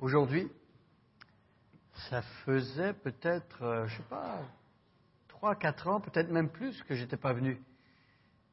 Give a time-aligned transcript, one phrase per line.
[0.00, 0.48] aujourd'hui.
[2.08, 4.40] Ça faisait peut-être, euh, je sais pas,
[5.28, 7.60] trois, quatre ans, peut-être même plus que j'étais pas venu.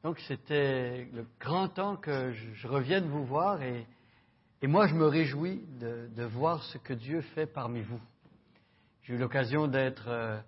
[0.02, 3.86] Donc c'était le grand temps que je, revienne vous voir et,
[4.62, 8.00] moi je me réjouis de, voir ce que Dieu fait parmi vous.
[9.02, 10.38] J'ai eu l'occasion d'être euh,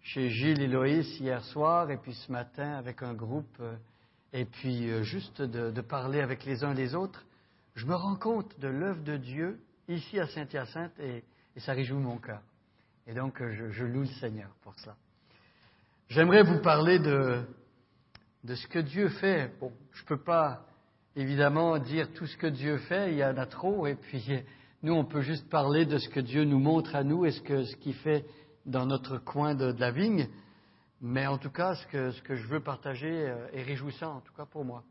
[0.00, 3.74] chez Gilles et Loïs hier soir et puis ce matin avec un groupe euh,
[4.32, 7.24] et puis juste de, parler avec les uns les autres.
[7.74, 9.58] Je me rends compte de l'œuvre de Dieu
[9.88, 11.24] ici à Saint-Hyacinthe et,
[11.58, 12.40] ça réjouit mon cœur.
[13.06, 14.96] Et donc, euh, je, loue le Seigneur pour cela.
[16.08, 17.42] J'aimerais vous parler de,
[18.44, 19.52] de ce que Dieu fait.
[19.60, 20.64] Bon, je ne peux pas
[21.14, 24.24] évidemment dire tout ce que Dieu fait, il y en a trop, et puis
[24.82, 27.40] nous, on peut juste parler de ce que Dieu nous montre à nous et ce
[27.40, 28.26] qu'il ce fait
[28.66, 30.28] dans notre coin de, de, la vigne.
[31.00, 34.20] Mais en tout cas, ce que, ce que je veux partager euh, est réjouissant, en
[34.20, 34.82] tout cas pour moi.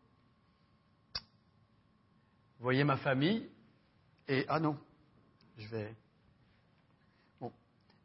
[2.58, 3.50] Vous voyez ma famille,
[4.28, 4.78] et ah non,
[5.58, 5.94] je vais.
[7.40, 7.52] Bon,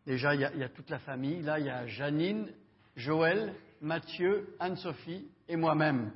[0.07, 1.43] déjà, il y, a, toute la famille.
[1.43, 2.49] Là, il y a Janine,
[2.97, 6.13] Joël, Mathieu, Anne-Sophie et moi-même.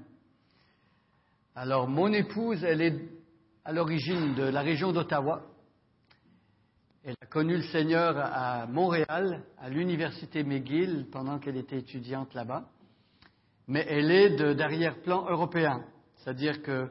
[1.55, 2.98] Alors, mon épouse, elle est
[3.64, 5.42] à l'origine de la région d'Ottawa.
[7.05, 12.69] Elle a connu le Seigneur à Montréal, à l'université McGill, pendant qu'elle était étudiante là-bas.
[13.69, 15.84] Mais elle est d'arrière-plan européen.
[16.16, 16.91] C'est-à-dire que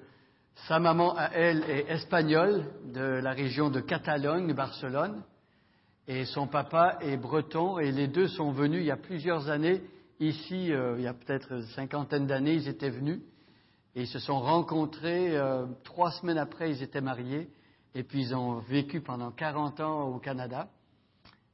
[0.67, 5.23] sa maman à elle est espagnole de la région de Catalogne, Barcelone,
[6.07, 9.81] et son papa est breton, et les deux sont venus il y a plusieurs années.
[10.19, 13.21] Ici, euh, il y a peut-être une cinquantaine d'années, ils étaient venus,
[13.95, 15.37] et ils se sont rencontrés.
[15.37, 17.49] Euh, trois semaines après, ils étaient mariés,
[17.95, 20.67] et puis ils ont vécu pendant 40 ans au Canada.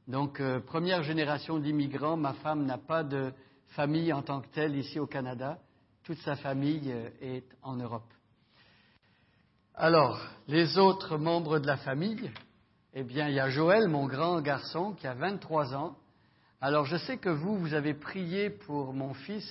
[0.08, 3.32] Donc, euh, première génération d'immigrants, ma femme n'a pas de
[3.68, 5.58] famille en tant que telle ici au Canada.
[6.02, 8.15] Toute sa famille est en Europe.
[9.78, 12.30] Alors, les autres membres de la famille,
[12.94, 15.98] eh bien, il y a Joël, mon grand garçon, qui a 23 ans.
[16.62, 19.44] Alors, je sais que vous, vous avez prié pour mon fils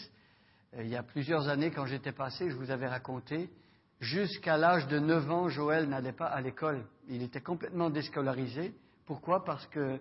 [0.75, 3.51] euh, il y a plusieurs années, quand j'étais passé, je vous avais raconté.
[3.99, 6.87] Jusqu'à l'âge de 9 ans, Joël n'allait pas à l'école.
[7.07, 8.73] Il était complètement déscolarisé.
[9.05, 9.43] Pourquoi?
[9.43, 9.99] Parce que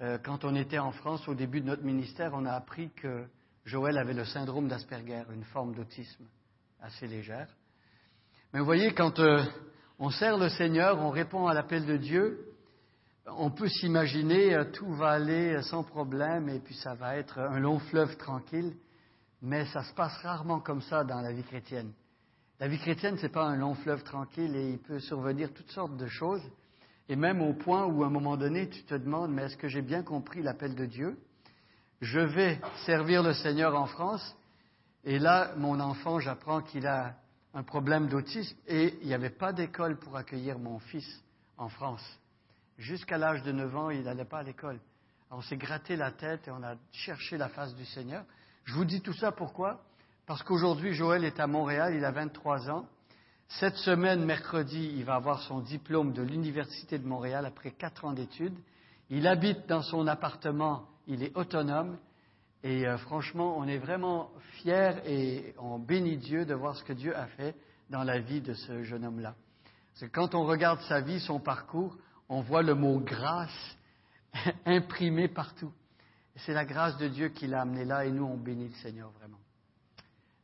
[0.00, 3.26] euh, quand on était en France, au début de notre ministère, on a appris que
[3.64, 6.26] Joël avait le syndrome d'Asperger, une forme d'autisme
[6.80, 7.48] assez légère.
[8.54, 9.44] Mais vous voyez, quand euh,
[9.98, 12.46] on sert le Seigneur, on répond à l'appel de Dieu,
[13.26, 17.58] on peut s'imaginer euh, tout va aller sans problème et puis ça va être un
[17.58, 18.74] long fleuve tranquille,
[19.42, 21.92] mais ça se passe rarement comme ça dans la vie chrétienne.
[22.58, 25.70] La vie chrétienne, ce n'est pas un long fleuve tranquille et il peut survenir toutes
[25.70, 26.42] sortes de choses,
[27.10, 29.68] et même au point où à un moment donné, tu te demandes, mais est-ce que
[29.68, 31.18] j'ai bien compris l'appel de Dieu?
[32.00, 34.34] Je vais servir le Seigneur en France,
[35.04, 37.14] et là, mon enfant, j'apprends qu'il a
[37.54, 41.22] un problème d'autisme et il n'y avait pas d'école pour accueillir mon fils
[41.56, 42.04] en France.
[42.76, 44.78] Jusqu'à l'âge de 9 ans, il n'allait pas à l'école.
[45.30, 48.24] On s'est gratté la tête et on a cherché la face du Seigneur.
[48.64, 49.82] Je vous dis tout ça pourquoi?
[50.26, 52.86] Parce qu'aujourd'hui, Joël est à Montréal, il a 23 ans.
[53.48, 58.12] Cette semaine, mercredi, il va avoir son diplôme de l'Université de Montréal après 4 ans
[58.12, 58.56] d'études.
[59.10, 61.96] Il habite dans son appartement, il est autonome
[62.64, 66.92] et euh, franchement, on est vraiment fiers et on bénit Dieu de voir ce que
[66.92, 67.54] Dieu a fait
[67.90, 69.34] dans la vie de ce jeune homme-là.
[70.12, 71.96] Quand on regarde sa vie, son parcours,
[72.28, 73.76] on voit le mot grâce
[74.66, 75.72] imprimé partout.
[76.36, 79.10] C'est la grâce de Dieu qui l'a amené là et nous, on bénit le Seigneur
[79.10, 79.38] vraiment.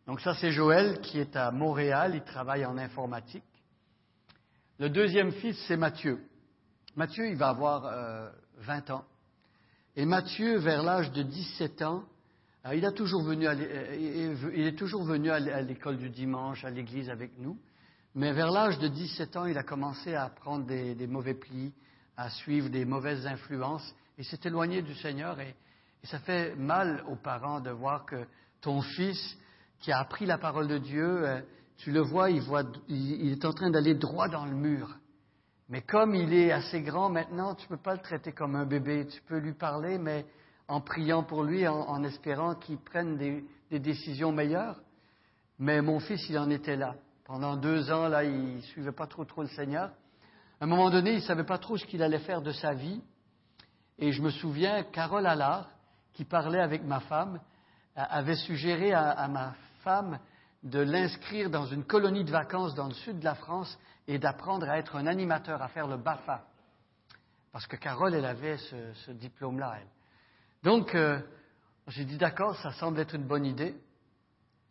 [0.06, 3.44] Donc ça, c'est Joël qui est à Montréal, il travaille en informatique.
[4.78, 6.20] Le deuxième fils, c'est Mathieu.
[6.96, 7.82] Mathieu, il va avoir
[8.58, 9.04] 20 euh, ans.
[9.96, 12.04] Et Matthieu, vers l'âge de 17 ans,
[12.66, 13.46] euh, il, est toujours venu
[15.30, 17.56] à l'école du dimanche, à l'église avec nous.
[18.16, 21.72] Mais vers l'âge de 17 ans, il a commencé à prendre des, mauvais plis,
[22.16, 23.94] à suivre des mauvaises influences.
[24.18, 25.54] Il s'est éloigné du Seigneur et,
[26.04, 28.26] ça fait mal aux parents de voir que
[28.60, 29.38] ton fils,
[29.80, 31.40] qui a appris la parole de Dieu, euh,
[31.78, 34.98] tu le vois, il est en train d'aller droit dans le mur.
[35.68, 38.66] Mais comme il est assez grand maintenant, tu ne peux pas le traiter comme un
[38.66, 39.06] bébé.
[39.06, 40.26] Tu peux lui parler, mais
[40.68, 43.44] en priant pour lui, en, espérant qu'il prenne des,
[43.78, 44.80] décisions meilleures.
[45.58, 46.94] Mais mon fils, il en était là.
[47.24, 49.90] Pendant deux ans, là, il ne suivait pas trop trop le Seigneur.
[50.60, 52.74] À un moment donné, il ne savait pas trop ce qu'il allait faire de sa
[52.74, 53.02] vie.
[53.98, 55.68] Et je me souviens, Carole Allard,
[56.12, 57.40] qui parlait avec ma femme,
[57.96, 60.18] avait suggéré à ma femme
[60.62, 64.68] de l'inscrire dans une colonie de vacances dans le sud de la France et d'apprendre
[64.68, 66.44] à être un animateur, à faire le BAFA.
[67.52, 69.88] Parce que Carole, elle avait ce, diplôme-là, elle.
[70.62, 71.20] Donc, euh,
[71.88, 73.76] j'ai dit d'accord, ça semble être une bonne idée.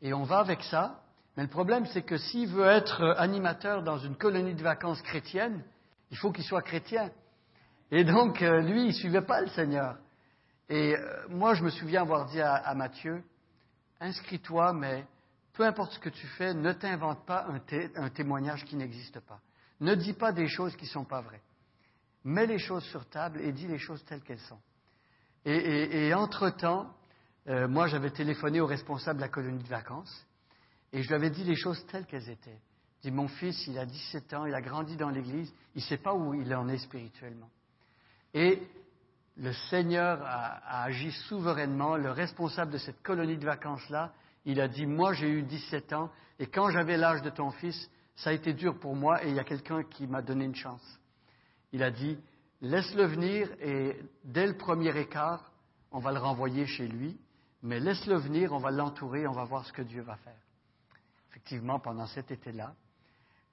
[0.01, 1.01] Et on va avec ça.
[1.35, 5.63] Mais le problème, c'est que s'il veut être animateur dans une colonie de vacances chrétienne,
[6.11, 7.09] il faut qu'il soit chrétien.
[7.89, 9.97] Et donc, euh, lui, il ne suivait pas le Seigneur.
[10.69, 13.23] Et euh, moi, je me souviens avoir dit à, à Matthieu,
[13.99, 15.05] inscris-toi, mais
[15.53, 17.47] peu importe ce que tu fais, ne t'invente pas
[17.95, 19.39] un, témoignage qui n'existe pas.
[19.79, 21.41] Ne dis pas des choses qui ne sont pas vraies.
[22.23, 24.59] Mets les choses sur table et dis les choses telles qu'elles sont.
[25.45, 26.93] Et, et, et entre-temps,
[27.47, 30.25] euh, moi, j'avais téléphoné au responsable de la colonie de vacances
[30.91, 32.59] et je lui avais dit les choses telles qu'elles étaient.
[32.99, 35.87] Je dis, mon fils, il a 17 ans, il a grandi dans l'église, il ne
[35.87, 37.49] sait pas où il en est spirituellement.
[38.33, 38.61] Et
[39.37, 41.97] le Seigneur a, agi souverainement.
[41.97, 44.13] Le responsable de cette colonie de vacances-là,
[44.45, 47.89] il a dit, moi j'ai eu 17 ans, et quand j'avais l'âge de ton fils,
[48.15, 50.55] ça a été dur pour moi, et il y a quelqu'un qui m'a donné une
[50.55, 50.99] chance.
[51.71, 52.17] Il a dit,
[52.61, 55.51] laisse-le venir, et dès le premier écart,
[55.91, 57.17] on va le renvoyer chez lui,
[57.61, 60.39] mais laisse-le venir, on va l'entourer, on va voir ce que Dieu va faire.
[61.29, 62.75] Effectivement, pendant cet été-là,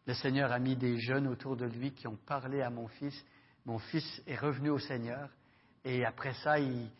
[0.07, 3.25] le Seigneur a mis des jeunes autour de lui qui ont parlé à mon fils.
[3.65, 5.31] Mon fils est revenu au Seigneur,
[5.85, 6.91] et après ça, il,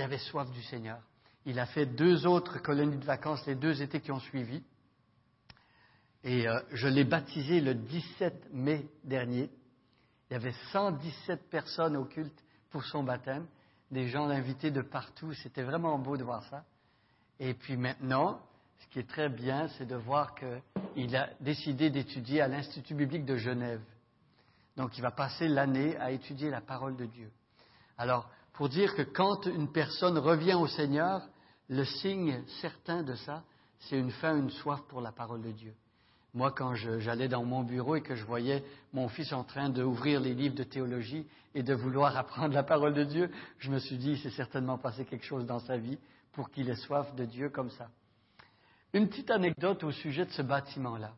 [0.00, 1.00] avait soif du Seigneur.
[1.46, 4.62] Il a fait deux autres colonies de vacances les deux étés qui ont suivi.
[6.22, 9.50] Et euh, je l'ai baptisé le 17 mai dernier.
[10.30, 13.46] Il y avait 117 personnes au culte pour son baptême,
[13.90, 15.32] des gens invités de partout.
[15.32, 16.64] C'était vraiment beau de voir ça.
[17.38, 18.40] Et puis maintenant,
[18.78, 23.24] ce qui est très bien, c'est de voir qu'il a décidé d'étudier à l'Institut biblique
[23.24, 23.82] de Genève.
[24.76, 27.30] Donc il va passer l'année à étudier la parole de Dieu.
[27.98, 31.26] Alors, pour dire que quand une personne revient au Seigneur,
[31.70, 33.42] le signe certain de ça,
[33.78, 35.72] c'est une faim, une soif pour la parole de Dieu.
[36.34, 38.62] Moi, quand j'allais dans mon bureau et que je voyais
[38.92, 42.92] mon fils en train d'ouvrir les livres de théologie et de vouloir apprendre la parole
[42.92, 45.96] de Dieu, je me suis dit, c'est certainement passé quelque chose dans sa vie
[46.32, 47.88] pour qu'il ait soif de Dieu comme ça.
[48.92, 51.14] Une petite anecdote au sujet de ce bâtiment-là.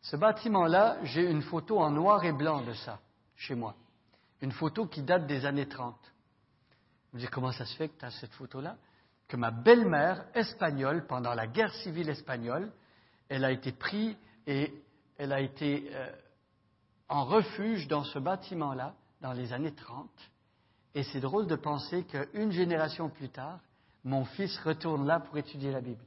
[0.00, 3.00] Ce bâtiment-là, j'ai une photo en noir et blanc de ça,
[3.36, 3.74] chez moi.
[4.40, 5.94] Une photo qui date des années 30.
[7.12, 8.76] Vous dites, comment ça se fait que tu as cette photo-là?
[9.28, 12.72] Que ma belle-mère espagnole, pendant la guerre civile espagnole,
[13.28, 14.16] elle a été prise
[14.46, 14.72] et
[15.18, 16.10] elle a été euh,
[17.08, 20.10] en refuge dans ce bâtiment-là dans les années 30.
[20.94, 23.60] Et c'est drôle de penser qu'une génération plus tard,
[24.04, 26.02] mon fils retourne là pour étudier la Bible.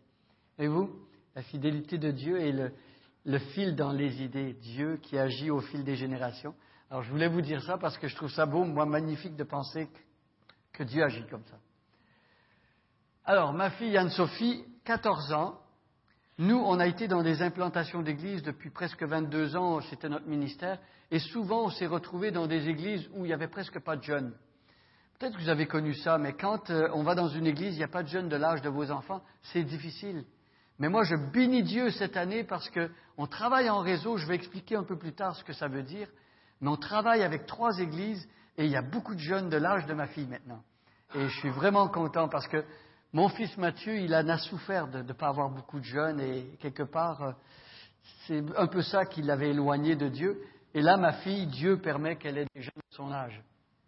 [0.60, 0.90] Et vous,
[1.36, 5.84] la fidélité de Dieu et le, fil dans les idées, Dieu qui agit au fil
[5.84, 6.54] des générations.
[6.90, 9.44] Alors je voulais vous dire ça parce que je trouve ça beau, moi magnifique de
[9.44, 10.00] penser que,
[10.76, 11.58] que Dieu agit comme ça.
[13.26, 15.60] Alors ma fille Anne-Sophie, 14 ans,
[16.38, 20.80] nous, on a été dans des implantations d'églises depuis presque 22 ans, c'était notre ministère,
[21.10, 24.04] et souvent on s'est retrouvé dans des églises où il n'y avait presque pas de
[24.04, 24.34] jeunes.
[25.18, 27.78] Peut-être que vous avez connu ça, mais quand euh, on va dans une église, il
[27.78, 30.26] n'y a pas de jeunes de l'âge de vos enfants, c'est difficile.
[30.78, 34.76] Mais moi, je bénis Dieu cette année parce qu'on travaille en réseau, je vais expliquer
[34.76, 36.10] un peu plus tard ce que ça veut dire,
[36.60, 38.28] mais on travaille avec trois églises
[38.58, 40.64] et il y a beaucoup de jeunes de l'âge de ma fille maintenant.
[41.14, 42.64] Et je suis vraiment content parce que
[43.14, 46.58] mon fils Mathieu, il en a souffert de ne pas avoir beaucoup de jeunes et
[46.60, 47.32] quelque part, euh,
[48.28, 50.42] c'est un peu ça qui l'avait éloigné de Dieu.
[50.74, 53.42] Et là, ma fille, Dieu permet qu'elle ait des jeunes de son âge.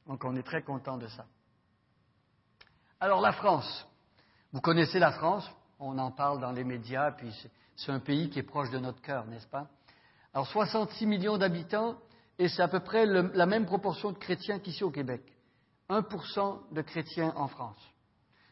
[0.07, 1.25] Donc on est très content de ça.
[2.99, 3.87] Alors la France.
[4.53, 7.31] Vous connaissez la France, on en parle dans les médias, puis
[7.75, 9.67] c'est un pays qui est proche de notre cœur, n'est-ce pas?
[10.33, 11.97] Alors 66 millions d'habitants,
[12.39, 15.21] et c'est à peu près la même proportion de chrétiens qu'ici au Québec.
[15.89, 17.77] 1% de chrétiens en France.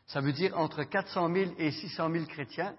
[0.08, 2.75] Ça veut dire entre 400 000 et 600 000 chrétiens.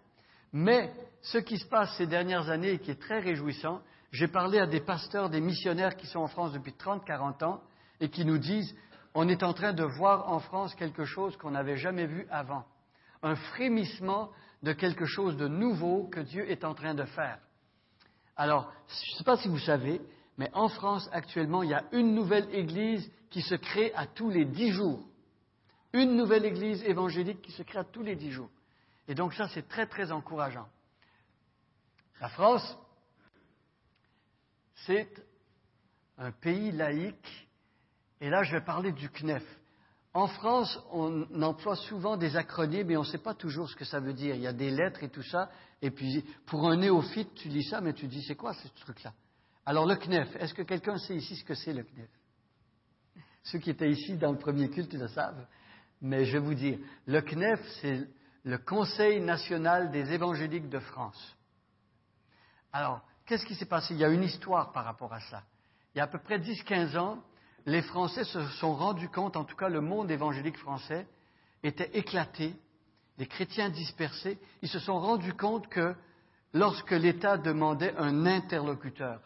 [0.53, 3.83] Mais ce qui se passe ces dernières années et qui est très réjouissant,
[4.13, 7.61] j'ai parlé à des pasteurs, des missionnaires qui sont en France depuis 30-40 ans
[8.01, 8.75] et qui nous disent
[9.15, 12.65] on est en train de voir en France quelque chose qu'on n'avait jamais vu avant.
[13.23, 14.31] Un frémissement
[14.63, 17.39] de quelque chose de nouveau que Dieu est en train de faire.
[18.37, 20.03] Alors, je ne sais pas si vous savez,
[20.39, 24.31] mais en France actuellement, il y a une nouvelle église qui se crée à tous
[24.31, 25.03] les dix jours
[25.97, 28.51] une nouvelle église évangélique qui se crée tous les dix jours.
[29.09, 30.69] Et donc ça, c'est très, très encourageant.
[32.21, 32.77] La France,
[34.87, 35.09] c'est
[36.19, 37.49] un pays laïque,
[38.21, 39.45] et là, je vais parler du CNEF.
[40.15, 43.85] En France, on emploie souvent des acronymes, mais on ne sait pas toujours ce que
[43.85, 44.35] ça veut dire.
[44.35, 45.51] Il y a des lettres et tout ça,
[45.83, 49.13] et puis pour un néophyte, tu lis ça, mais tu dis, c'est quoi ce truc-là?
[49.67, 52.11] Alors le CNEF, est-ce que quelqu'un sait ici ce que c'est le CNEF
[53.43, 55.47] Ceux qui étaient ici dans le premier culte le savent
[56.01, 58.07] mais je vais vous dire, le CNEF, c'est
[58.45, 61.37] le Conseil national des évangéliques de France.
[62.73, 63.95] Alors, qu'est-ce qui s'est passé?
[63.95, 65.43] Il y a une histoire par rapport à ça.
[65.95, 67.23] Il y a à peu près 10-15 ans,
[67.65, 71.07] les Français se sont rendus compte, en tout cas le monde évangélique français,
[71.63, 72.55] était éclaté,
[73.19, 75.95] les chrétiens dispersés, ils se sont rendus compte que
[76.53, 79.21] lorsque l'État demandait un interlocuteur,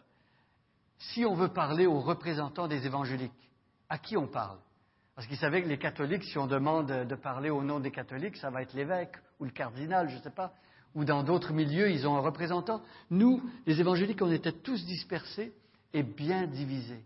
[1.09, 3.31] si on veut parler aux représentants des évangéliques,
[3.89, 4.59] à qui on parle?
[5.15, 8.37] Parce qu'ils savaient que les catholiques, si on demande de parler au nom des catholiques,
[8.37, 10.53] ça va être l'évêque ou le cardinal, je ne sais pas.
[10.95, 12.81] Ou dans d'autres milieux, ils ont un représentant.
[13.09, 15.53] Nous, les évangéliques, on était tous dispersés
[15.93, 17.03] et bien divisés.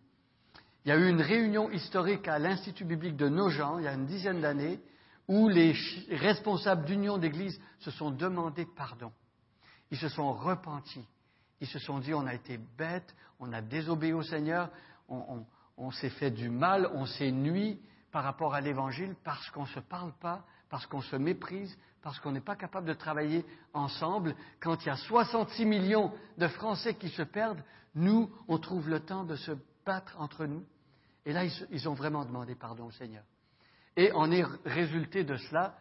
[0.84, 3.94] Il y a eu une réunion historique à l'Institut biblique de Nogent, il y a
[3.94, 4.80] une dizaine d'années,
[5.28, 5.74] où les
[6.10, 9.12] responsables d'union d'église se sont demandé pardon.
[9.90, 11.08] Ils se sont repentis.
[11.66, 14.70] Ils se sont dit, on a été bêtes, on a désobéi au Seigneur,
[15.10, 17.82] on, s'est fait du mal, on s'est nuit
[18.12, 22.20] par rapport à l'Évangile parce qu'on ne se parle pas, parce qu'on se méprise, parce
[22.20, 23.44] qu'on n'est pas capable de travailler
[23.74, 24.36] ensemble.
[24.60, 27.64] Quand il y a 66 millions de Français qui se perdent,
[27.96, 29.54] nous, on trouve le temps de se
[29.88, 30.64] battre entre nous.
[31.26, 33.24] Et là, ils ont vraiment demandé pardon au Seigneur.
[33.98, 35.76] Et en est résulté de cela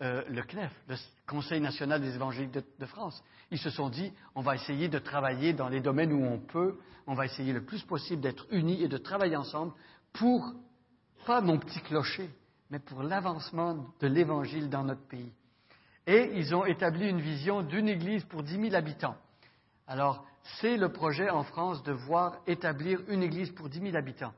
[0.00, 3.22] euh, le CNEF, le Conseil national des évangéliques de, France.
[3.50, 6.78] Ils se sont dit, on va essayer de travailler dans les domaines où on peut,
[7.06, 9.72] on va essayer le plus possible d'être unis et de travailler ensemble
[10.12, 10.52] pour,
[11.26, 12.30] pas mon petit clocher,
[12.70, 15.32] mais pour l'avancement de l'évangile dans notre pays.
[16.06, 19.16] Et ils ont établi une vision d'une église pour 10 000 habitants.
[19.86, 20.24] Alors,
[20.60, 24.32] c'est le projet en France de voir établir une église pour 10 000 habitants.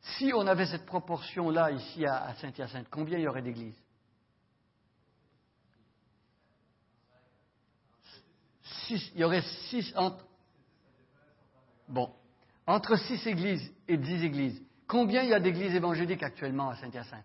[0.00, 3.78] Si on avait cette proportion-là ici à, Saint-Hyacinthe, combien il y aurait d'églises?
[8.90, 10.24] Il y aurait six entre.
[11.88, 12.10] Bon.
[12.66, 14.60] Entre six églises et dix églises.
[14.86, 17.24] Combien il y a d'églises évangéliques actuellement à Saint-Hyacinthe?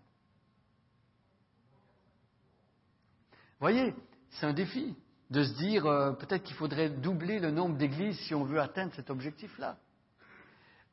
[3.58, 3.94] Voyez,
[4.30, 4.96] c'est un défi
[5.30, 8.92] de se dire euh, peut-être qu'il faudrait doubler le nombre d'églises si on veut atteindre
[8.94, 9.78] cet objectif-là.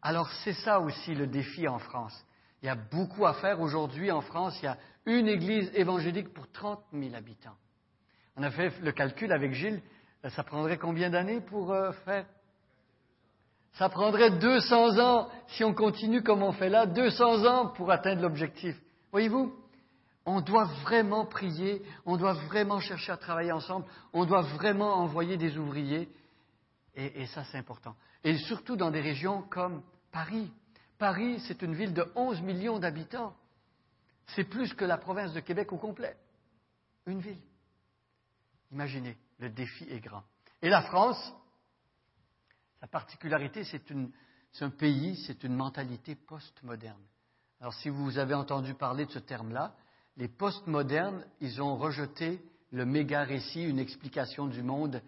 [0.01, 2.25] Alors c'est ça aussi le défi en France.
[2.61, 4.57] Il y a beaucoup à faire aujourd'hui en France.
[4.61, 7.55] Il y a une église évangélique pour 30 000 habitants.
[8.35, 9.81] On a fait le calcul avec Gilles.
[10.27, 12.25] Euh, ça prendrait combien d'années pour euh, faire?
[13.73, 18.23] Ça prendrait 200 ans, si on continue comme on fait là, 200 ans pour atteindre
[18.23, 18.75] l'objectif.
[19.11, 19.53] Voyez-vous?
[20.25, 25.37] On doit vraiment prier, on doit vraiment chercher à travailler ensemble, on doit vraiment envoyer
[25.37, 26.09] des ouvriers.
[26.95, 27.95] Et, et ça, c'est important.
[28.23, 30.51] Et surtout dans des régions comme Paris.
[30.97, 33.35] Paris, c'est une ville de 11 millions d'habitants.
[34.35, 36.17] C'est plus que la province de Québec au complet.
[37.05, 37.39] Une ville.
[38.71, 40.23] Imaginez, le défi est grand.
[40.61, 41.33] Et la France,
[42.79, 43.83] sa particularité, c'est
[44.61, 47.03] un pays, c'est une mentalité postmoderne.
[47.59, 49.75] Alors si vous avez entendu parler de ce terme-là,
[50.15, 52.41] les postmodernes, ils ont rejeté
[52.71, 55.01] le méga récit, une explication du monde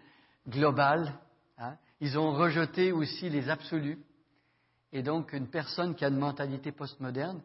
[0.48, 1.18] global.
[1.58, 1.76] Hein.
[2.00, 3.98] Ils ont rejeté aussi les absolus.
[4.92, 7.42] Et donc, une personne qui a une mentalité postmoderne,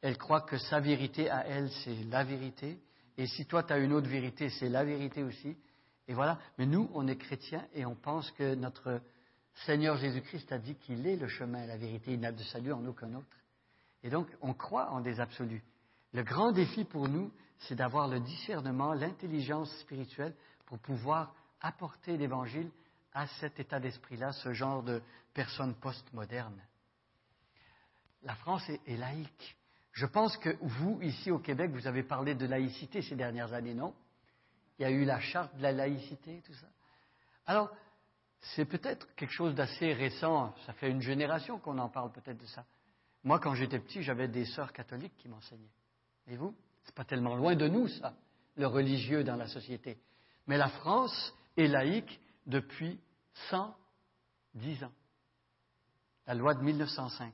[0.00, 2.78] elle croit que sa vérité à elle, c'est la vérité.
[3.16, 5.56] Et si toi, tu as une autre vérité, c'est la vérité aussi.
[6.08, 6.38] Et voilà.
[6.58, 9.00] Mais nous, on est chrétiens et on pense que notre
[9.66, 12.12] Seigneur Jésus-Christ a dit qu'il est le chemin la vérité.
[12.12, 13.36] Il n'a de salut en aucun autre.
[14.02, 15.62] Et donc, on croit en des absolus.
[16.12, 17.30] Le grand défi pour nous,
[17.60, 20.34] c'est d'avoir le discernement, l'intelligence spirituelle
[20.66, 22.70] pour pouvoir apporter l'Évangile
[23.14, 25.00] à cet état d'esprit-là, ce genre de
[25.32, 26.60] personnes postmodernes
[28.24, 29.56] la France est, laïque.
[29.92, 33.74] Je pense que vous, ici au Québec, vous avez parlé de laïcité ces dernières années,
[33.74, 33.94] non?
[34.78, 36.66] Il y a eu la charte de la laïcité, tout ça.
[37.46, 37.70] Alors,
[38.40, 40.54] c'est peut-être quelque chose d'assez récent.
[40.66, 42.64] Ça fait une génération qu'on en parle peut-être de ça.
[43.24, 45.70] Moi, quand j'étais petit, j'avais des sœurs catholiques qui m'enseignaient.
[46.26, 46.54] Et vous?
[46.84, 48.14] C'est pas tellement loin de nous, ça,
[48.56, 49.98] le religieux dans la société.
[50.48, 53.00] Mais la France est laïque depuis
[53.50, 54.92] 110 ans.
[56.26, 57.32] La loi de 1905.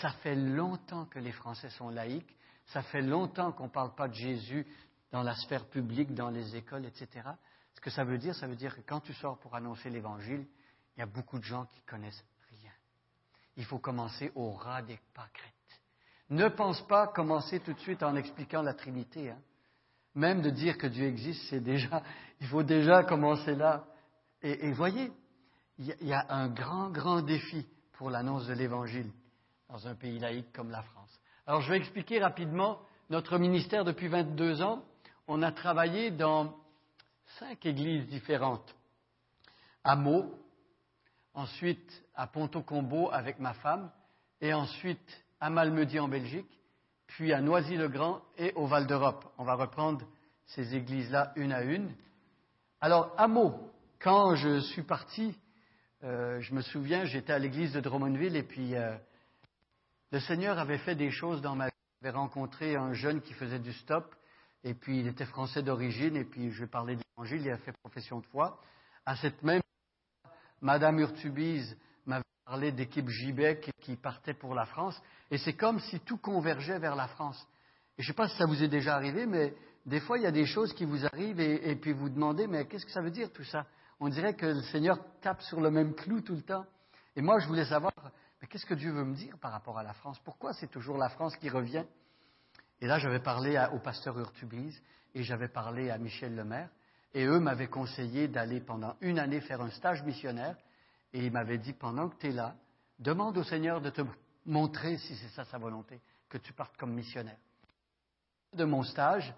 [0.00, 2.34] Ça fait longtemps que les Français sont laïcs.
[2.66, 4.66] Ça fait longtemps qu'on ne parle pas de Jésus
[5.12, 7.28] dans la sphère publique, dans les écoles, etc.
[7.74, 10.46] Ce que ça veut dire, ça veut dire que quand tu sors pour annoncer l'Évangile,
[10.96, 12.72] il y a beaucoup de gens qui connaissent rien.
[13.56, 15.52] Il faut commencer au ras des pâquerettes.
[16.30, 19.30] Ne pense pas commencer tout de suite en expliquant la Trinité.
[19.30, 19.38] Hein.
[20.14, 22.02] Même de dire que Dieu existe, c'est déjà,
[22.40, 23.84] il faut déjà commencer là.
[24.42, 25.12] Et, voyez,
[25.78, 29.10] il y a un grand, grand défi pour l'annonce de l'Évangile
[29.68, 31.20] dans un pays laïque comme la France.
[31.46, 34.84] Alors je vais expliquer rapidement notre ministère depuis 22 ans.
[35.28, 36.54] On a travaillé dans
[37.38, 38.74] cinq églises différentes.
[39.82, 40.32] À Meaux,
[41.34, 43.90] ensuite à Ponto-Combo avec ma femme,
[44.40, 46.50] et ensuite à Malmedy en Belgique,
[47.08, 49.24] puis à Noisy-le-Grand et au Val d'Europe.
[49.38, 50.06] On va reprendre
[50.46, 51.92] ces églises-là une à une.
[52.80, 53.54] Alors, à Meaux,
[54.00, 55.36] quand je suis parti,
[56.04, 58.96] euh, je me souviens, j'étais à l'église de Drummondville et puis euh,
[60.12, 61.72] le Seigneur avait fait des choses dans ma vie.
[62.00, 64.14] J'avais rencontré un jeune qui faisait du stop,
[64.66, 67.70] et puis il était français d'origine, et puis je parlais de l'évangile, il a fait
[67.70, 68.60] profession de foi.
[69.06, 69.62] À cette même
[70.60, 76.00] Madame Urtubise m'avait parlait d'équipe Gibec qui partait pour la France, et c'est comme si
[76.00, 77.46] tout convergeait vers la France.
[77.96, 79.54] Et je ne sais pas si ça vous est déjà arrivé, mais
[79.86, 82.48] des fois, il y a des choses qui vous arrivent et, et puis vous demandez,
[82.48, 83.66] mais qu'est-ce que ça veut dire tout ça?
[84.00, 86.66] On dirait que le Seigneur tape sur le même clou tout le temps.
[87.14, 87.92] Et moi, je voulais savoir,
[88.42, 90.18] mais qu'est-ce que Dieu veut me dire par rapport à la France?
[90.24, 91.84] Pourquoi c'est toujours la France qui revient?
[92.80, 94.80] Et là, j'avais parlé au pasteur Urtubise
[95.14, 96.68] et j'avais parlé à Michel Lemaire.
[97.14, 100.56] Et eux m'avaient conseillé d'aller pendant une année faire un stage missionnaire.
[101.12, 102.54] Et ils m'avaient dit, pendant que tu es là,
[102.98, 104.02] demande au Seigneur de te
[104.44, 107.38] montrer, si c'est ça sa volonté, que tu partes comme missionnaire.
[108.52, 109.32] De mon stage,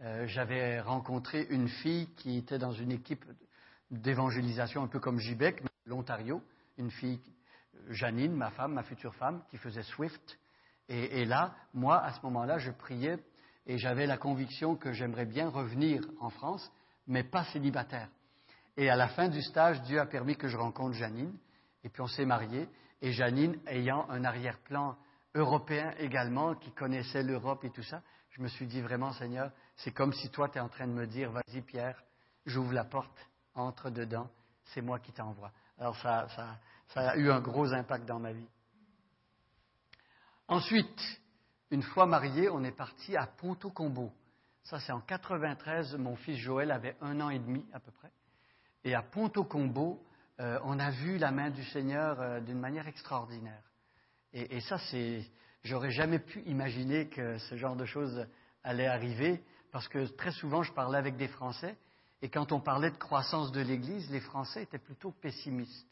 [0.00, 3.24] euh, j'avais rencontré une fille qui était dans une équipe
[3.90, 6.42] d'évangélisation un peu comme Gibec, l'Ontario,
[6.78, 7.20] une fille,
[7.90, 10.38] Janine, ma femme, ma future femme, qui faisait Swift.
[10.88, 13.18] Et, là, moi, à ce moment-là, je priais
[13.66, 16.70] et j'avais la conviction que j'aimerais bien revenir en France,
[17.06, 18.08] mais pas célibataire.
[18.76, 21.34] Et à la fin du stage, Dieu a permis que je rencontre Janine,
[21.82, 22.68] et puis on s'est mariés.
[23.00, 24.96] Et Janine, ayant un arrière-plan
[25.34, 29.92] européen également, qui connaissait l'Europe et tout ça, je me suis dit vraiment, Seigneur, c'est
[29.92, 32.02] comme si toi, tu es en train de me dire, vas-y Pierre,
[32.46, 33.16] j'ouvre la porte,
[33.54, 34.28] entre dedans,
[34.66, 35.52] c'est moi qui t'envoie.
[35.78, 36.26] Alors ça,
[36.94, 38.48] a eu un gros impact dans ma vie.
[40.48, 41.22] Ensuite,
[41.70, 44.12] une fois marié, on est parti à Ponto Combo.
[44.64, 45.96] Ça, c'est en 93.
[45.96, 48.10] Mon fils Joël avait un an et demi à peu près.
[48.84, 50.02] Et à Ponto Combo,
[50.40, 53.62] euh, on a vu la main du Seigneur euh, d'une manière extraordinaire.
[54.36, 55.24] Et, ça, c'est,
[55.62, 58.26] j'aurais jamais pu imaginer que ce genre de choses
[58.64, 61.76] allait arriver, parce que très souvent, je parlais avec des Français,
[62.20, 65.86] et quand on parlait de croissance de l'Église, les Français étaient plutôt pessimistes,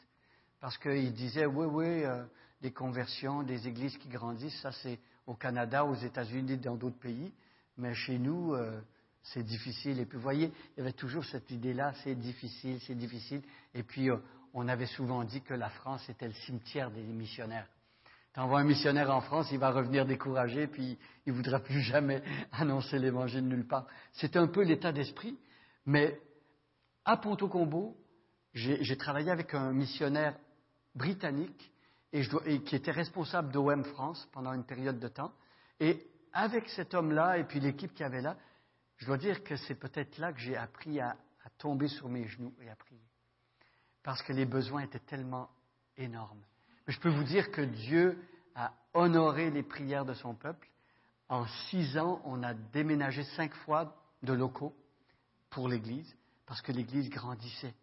[0.59, 2.25] parce qu'ils disaient, oui, oui, euh,
[2.63, 7.31] des conversions, des églises qui grandissent, ça c'est au Canada, aux États-Unis, dans d'autres pays,
[7.77, 8.79] mais chez nous, euh,
[9.21, 9.99] c'est difficile.
[9.99, 13.41] Et puis, vous voyez, il y avait toujours cette idée-là, c'est difficile, c'est difficile.
[13.73, 14.17] Et puis, euh,
[14.53, 17.67] on avait souvent dit que la France était le cimetière des missionnaires.
[18.33, 22.23] T'envoies un missionnaire en France, il va revenir découragé, puis il ne voudra plus jamais
[22.53, 23.87] annoncer l'évangile nulle part.
[24.13, 25.37] C'était un peu l'état d'esprit.
[25.85, 26.17] Mais
[27.03, 27.97] à Ponto Combo,
[28.53, 30.37] j'ai travaillé avec un missionnaire
[30.95, 31.72] britannique
[32.13, 35.33] et, qui était responsable d'OM France pendant une période de temps.
[35.79, 38.37] Et avec cet homme-là et puis l'équipe qui avait là,
[38.97, 41.17] je dois dire que c'est peut-être là que j'ai appris à,
[41.57, 43.03] tomber sur mes genoux et à prier.
[44.01, 45.49] Parce que les besoins étaient tellement
[45.97, 46.41] énormes.
[46.87, 48.17] Mais je peux vous dire que Dieu
[48.55, 50.69] a honoré les prières de son peuple.
[51.27, 54.73] En six ans, on a déménagé cinq fois de locaux
[55.49, 57.73] pour l'Église, parce que l'Église grandissait.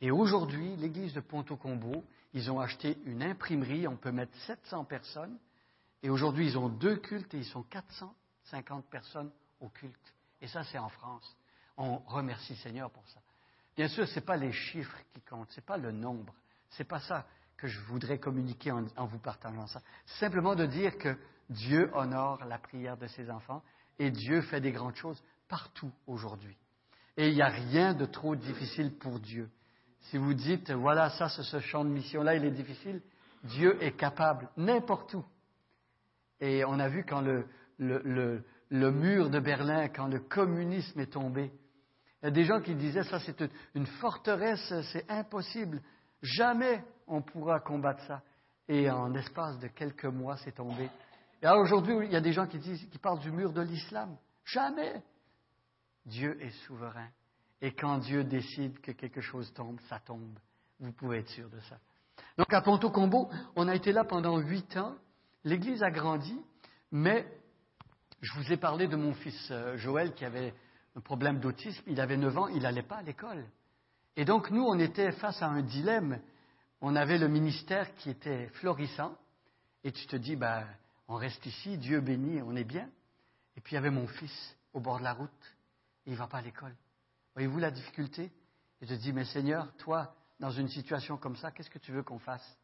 [0.00, 4.84] Et aujourd'hui, l'Église de Ponto Combo, ils ont acheté une imprimerie, on peut mettre 700
[4.84, 5.38] personnes,
[6.02, 10.14] et aujourd'hui, ils ont deux cultes et ils sont 450 personnes au culte.
[10.40, 11.36] Et ça, c'est en France.
[11.76, 13.20] On remercie le Seigneur pour ça.
[13.76, 16.34] Bien sûr, ce n'est pas les chiffres qui comptent, ce n'est pas le nombre.
[16.70, 19.80] Ce n'est pas ça que je voudrais communiquer en, en vous partageant ça.
[20.18, 21.16] Simplement de dire que
[21.50, 23.62] Dieu honore la prière de ses enfants
[23.98, 26.56] et Dieu fait des grandes choses partout aujourd'hui.
[27.16, 29.50] Et il n'y a rien de trop difficile pour Dieu.
[30.02, 33.02] Si vous dites, voilà, ça, ce champ de mission-là, il est difficile,
[33.44, 35.24] Dieu est capable, n'importe où.
[36.40, 37.46] Et on a vu quand le,
[37.78, 41.52] le, le, mur de Berlin, quand le communisme est tombé,
[42.22, 45.80] il y a des gens qui disaient, ça c'est une forteresse, c'est impossible,
[46.22, 48.22] jamais on pourra combattre ça.
[48.68, 50.90] Et en espace de quelques mois, c'est tombé.
[51.42, 54.16] Et aujourd'hui, il y a des gens qui, disent, qui parlent du mur de l'islam.
[54.44, 55.02] Jamais.
[56.04, 57.08] Dieu est souverain.
[57.60, 60.38] Et quand Dieu décide que quelque chose tombe, ça tombe.
[60.80, 61.78] Vous pouvez être sûr de ça.
[62.36, 64.94] Donc à Ponto Combo, on a été là pendant huit ans.
[65.44, 66.36] L'Église a grandi,
[66.92, 67.26] mais
[68.20, 70.54] je vous ai parlé de mon fils euh, Joël qui avait
[70.96, 71.82] un problème d'autisme.
[71.86, 73.44] Il avait neuf ans, il n'allait pas à l'école.
[74.16, 76.20] Et donc nous, on était face à un dilemme.
[76.80, 79.16] On avait le ministère qui était florissant,
[79.82, 80.64] et tu te dis, ben,
[81.08, 82.88] on reste ici, Dieu bénit, on est bien.
[83.56, 85.30] Et puis il y avait mon fils au bord de la route
[86.08, 86.74] il ne va pas à l'école.
[87.38, 88.32] Voyez-vous la difficulté?
[88.80, 92.02] Et je dis, mais Seigneur, toi, dans une situation comme ça, qu'est-ce que tu veux
[92.02, 92.58] qu'on fasse?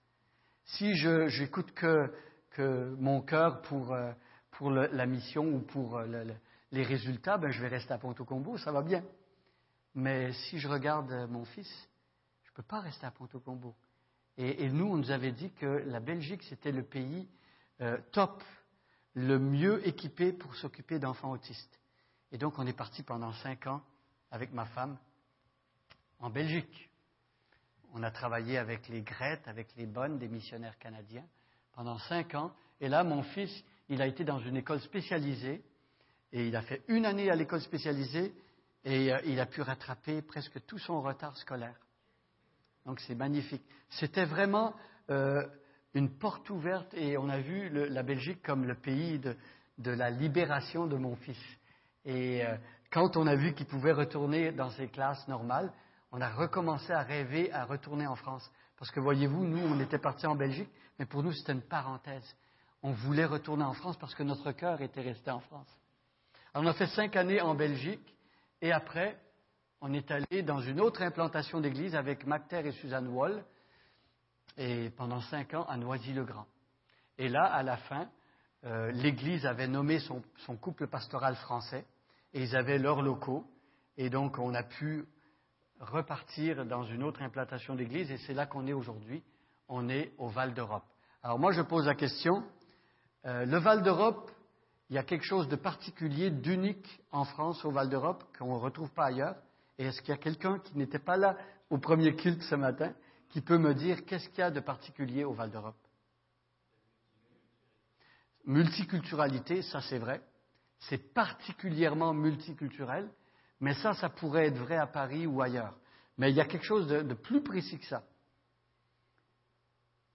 [0.64, 2.12] Si je n'écoute que,
[2.50, 4.12] que, mon cœur pour, euh,
[4.50, 6.34] pour la mission ou pour euh, le, le,
[6.72, 9.04] les résultats, ben, je vais rester à Ponto Combo, ça va bien.
[9.94, 11.70] Mais si je regarde euh, mon fils,
[12.42, 13.76] je ne peux pas rester à Ponto Combo.
[14.38, 17.28] Et, nous, on nous avait dit que la Belgique, c'était le pays
[18.10, 18.42] top,
[19.12, 21.78] le mieux équipé pour s'occuper d'enfants autistes.
[22.32, 23.80] Et donc, on est parti pendant cinq ans
[24.34, 24.98] avec ma femme
[26.18, 26.90] en Belgique.
[27.92, 31.24] On a travaillé avec les Grettes, avec les Bonnes, des missionnaires canadiens,
[31.72, 32.52] pendant cinq ans.
[32.80, 33.52] Et là, mon fils,
[33.88, 35.62] il a été dans une école spécialisée.
[36.32, 38.34] Et il a fait une année à l'école spécialisée
[38.84, 41.78] et euh, il a pu rattraper presque tout son retard scolaire.
[42.86, 43.62] Donc c'est magnifique.
[43.88, 44.74] C'était vraiment
[45.10, 45.46] euh,
[45.94, 49.36] une porte ouverte et on a vu la Belgique comme le pays de,
[49.78, 51.38] de, la libération de mon fils.
[52.04, 52.56] Et euh,
[52.94, 55.72] quand on a vu qu'il pouvait retourner dans ses classes normales,
[56.12, 58.48] on a recommencé à rêver à retourner en France.
[58.78, 62.36] Parce que voyez-vous, nous, on était partis en Belgique, mais pour nous, c'était une parenthèse.
[62.84, 65.66] On voulait retourner en France parce que notre cœur était resté en France.
[66.52, 68.14] Alors, on a fait cinq années en Belgique
[68.60, 69.18] et après,
[69.80, 73.44] on est allé dans une autre implantation d'église avec Macter et Suzanne Wall,
[74.56, 76.46] et pendant cinq ans à Noisy-le-Grand.
[77.18, 78.08] Et là, à la fin,
[78.62, 81.84] euh, l'église avait nommé son, son, couple pastoral français,
[82.34, 83.46] et ils avaient leurs locaux,
[83.96, 85.06] et donc on a pu
[85.80, 89.22] repartir dans une autre implantation d'église, et c'est là qu'on est aujourd'hui.
[89.68, 90.84] On est au Val d'Europe.
[91.22, 92.44] Alors moi, je pose la question,
[93.24, 94.30] euh, le Val d'Europe,
[94.90, 98.60] il y a quelque chose de particulier, d'unique en France au Val d'Europe qu'on ne
[98.60, 99.36] retrouve pas ailleurs?
[99.78, 101.36] Et est-ce qu'il y a quelqu'un qui n'était pas là
[101.70, 102.92] au premier culte ce matin
[103.30, 105.76] qui peut me dire qu'est-ce qu'il y a de particulier au Val d'Europe?
[108.44, 110.20] Multiculturalité, ça c'est vrai.
[110.88, 113.10] C'est particulièrement multiculturel,
[113.60, 115.78] mais ça, ça pourrait être vrai à Paris ou ailleurs.
[116.18, 118.04] Mais il y a quelque chose de, plus précis que ça.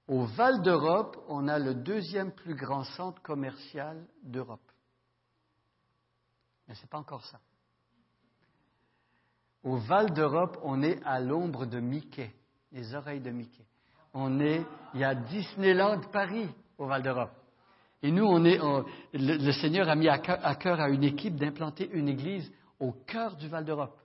[0.08, 4.71] Au Val d'Europe, on a le deuxième plus grand centre commercial d'Europe.
[6.67, 7.39] Mais ce n'est pas encore ça.
[9.63, 12.34] Au Val d'Europe, on est à l'ombre de Mickey,
[12.71, 13.65] les oreilles de Mickey.
[14.13, 17.38] On est, il y a Disneyland Paris au Val d'Europe.
[18.01, 18.59] Et nous, on est,
[19.13, 23.47] le, Seigneur a mis à cœur, à une équipe d'implanter une église au cœur du
[23.47, 23.99] Val d'Europe.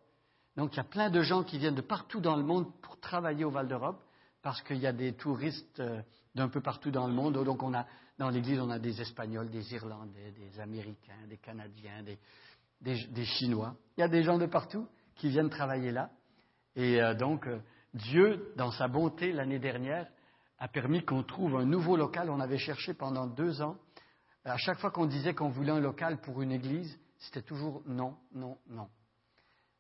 [0.57, 2.99] Donc, il y a plein de gens qui viennent de partout dans le monde pour
[3.01, 4.01] travailler au Val d'Europe,
[4.43, 6.03] parce qu'il y a des touristes euh,
[6.35, 7.43] d'un peu partout dans le monde.
[7.45, 7.87] Donc, on a,
[8.19, 12.03] dans l'église, on a des Espagnols, des Irlandais, des Américains, des Canadiens,
[12.81, 13.75] des, Chinois.
[13.97, 16.11] Il y a des gens de partout qui viennent travailler là.
[16.77, 17.59] Et euh, donc, euh,
[17.95, 20.07] Dieu, dans sa bonté, l'année dernière,
[20.59, 22.31] a permis qu'on trouve un nouveau local.
[22.31, 23.77] On avait cherché pendant deux ans.
[24.45, 28.17] À chaque fois qu'on disait qu'on voulait un local pour une église, c'était toujours non,
[28.35, 28.89] non, non.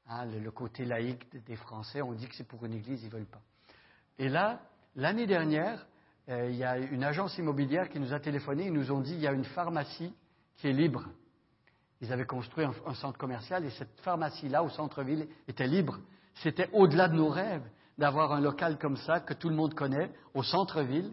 [0.06, 3.12] Hein, le, côté laïque des Français, on dit que c'est pour une église, ils ne
[3.12, 3.42] veulent pas.
[4.18, 4.60] Et là,
[4.96, 5.86] l'année dernière,
[6.28, 9.14] euh, il y a une agence immobilière qui nous a téléphoné, ils nous ont dit
[9.14, 10.14] il y a une pharmacie
[10.56, 11.06] qui est libre.
[12.00, 15.98] Ils avaient construit un centre commercial et cette pharmacie-là, au centre-ville, était libre.
[16.42, 20.10] C'était au-delà de nos rêves d'avoir un local comme ça que tout le monde connaît,
[20.34, 21.12] au centre-ville.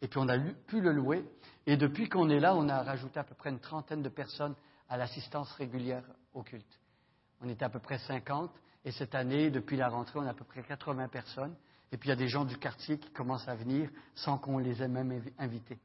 [0.00, 1.24] Et puis on a pu le louer.
[1.70, 4.56] Et depuis qu'on est là, on a rajouté à peu près une trentaine de personnes
[4.88, 6.02] à l'assistance régulière
[6.34, 6.80] au culte.
[7.40, 8.50] On était à peu près 50.
[8.84, 11.54] Et cette année, depuis la rentrée, on a à peu près 80 personnes.
[11.92, 14.58] Et puis il y a des gens du quartier qui commencent à venir sans qu'on
[14.58, 15.78] les ait même invités.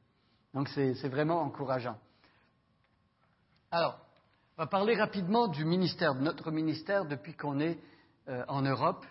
[0.54, 1.96] Donc c'est vraiment encourageant.
[3.70, 3.96] Alors,
[4.58, 7.78] on va parler rapidement du ministère, de notre ministère depuis qu'on est
[8.26, 9.06] euh, en Europe.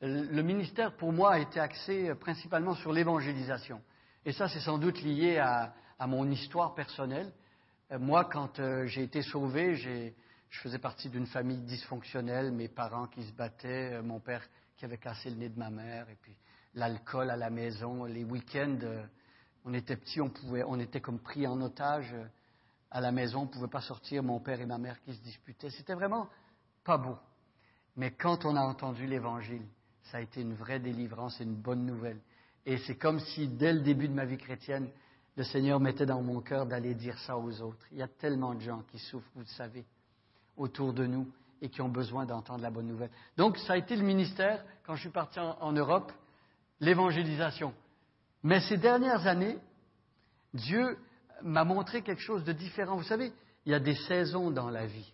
[0.00, 3.82] Le ministère, pour moi, a été axé euh, principalement sur l'évangélisation.
[4.24, 5.74] Et ça, c'est sans doute lié à,
[6.06, 7.32] mon histoire personnelle.
[7.90, 13.06] Euh, moi, quand euh, j'ai été sauvé, je faisais partie d'une famille dysfonctionnelle, mes parents
[13.06, 14.42] qui se battaient, euh, mon père
[14.76, 16.36] qui avait cassé le nez de ma mère, et puis
[16.74, 18.78] l'alcool à la maison, les week-ends,
[19.64, 20.32] on était petits, on,
[20.66, 22.12] on était comme pris en otage
[22.90, 25.22] à la maison, on ne pouvait pas sortir, mon père et ma mère qui se
[25.22, 25.70] disputaient.
[25.70, 26.28] C'était vraiment
[26.82, 27.16] pas beau.
[27.96, 29.66] Mais quand on a entendu l'Évangile,
[30.04, 32.20] ça a été une vraie délivrance et une bonne nouvelle.
[32.64, 34.88] Et c'est comme si, dès le début de ma vie chrétienne,
[35.36, 37.86] le Seigneur mettait dans mon cœur d'aller dire ça aux autres.
[37.90, 39.84] Il y a tellement de gens qui souffrent, vous le savez,
[40.56, 41.26] autour de nous
[41.60, 43.10] et qui ont besoin d'entendre la bonne nouvelle.
[43.36, 46.12] Donc, ça a été le ministère, quand je suis parti en, Europe,
[46.80, 47.72] l'évangélisation.
[48.42, 49.56] Mais ces dernières années,
[50.52, 50.98] Dieu
[51.42, 52.96] m'a montré quelque chose de différent.
[52.96, 53.32] Vous savez,
[53.64, 55.12] il y a des saisons dans la vie.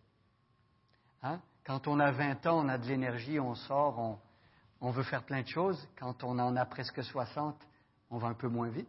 [1.22, 1.40] Hein?
[1.64, 4.18] Quand on a 20 ans, on a de l'énergie, on sort, on,
[4.80, 5.88] on, veut faire plein de choses.
[5.98, 7.56] Quand on en a presque 60,
[8.10, 8.88] on va un peu moins vite.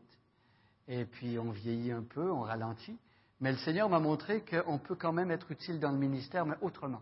[0.87, 2.97] Et puis on vieillit un peu, on ralentit.
[3.41, 6.55] Mais le Seigneur m'a montré qu'on peut quand même être utile dans le ministère, mais
[6.61, 7.01] autrement.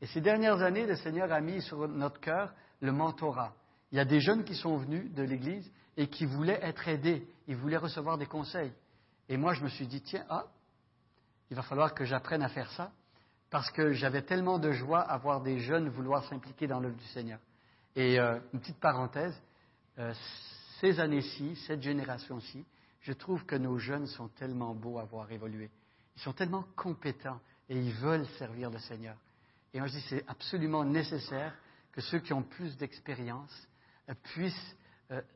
[0.00, 3.54] Et ces dernières années, le Seigneur a mis sur notre cœur le mentorat.
[3.92, 7.26] Il y a des jeunes qui sont venus de l'Église et qui voulaient être aidés,
[7.46, 8.72] ils voulaient recevoir des conseils.
[9.28, 10.46] Et moi, je me suis dit, tiens, ah,
[11.50, 12.90] il va falloir que j'apprenne à faire ça,
[13.50, 17.06] parce que j'avais tellement de joie à voir des jeunes vouloir s'impliquer dans l'œuvre du
[17.06, 17.38] Seigneur.
[17.96, 19.40] Et euh, une petite parenthèse,
[19.98, 20.12] euh,
[20.80, 22.64] ces années-ci, cette génération-ci,
[23.00, 25.70] je trouve que nos jeunes sont tellement beaux à voir évoluer.
[26.16, 29.16] Ils sont tellement compétents et ils veulent servir le Seigneur.
[29.72, 31.54] Et moi, je dis, c'est absolument nécessaire
[31.92, 33.68] que ceux qui ont plus d'expérience
[34.08, 34.76] euh, puissent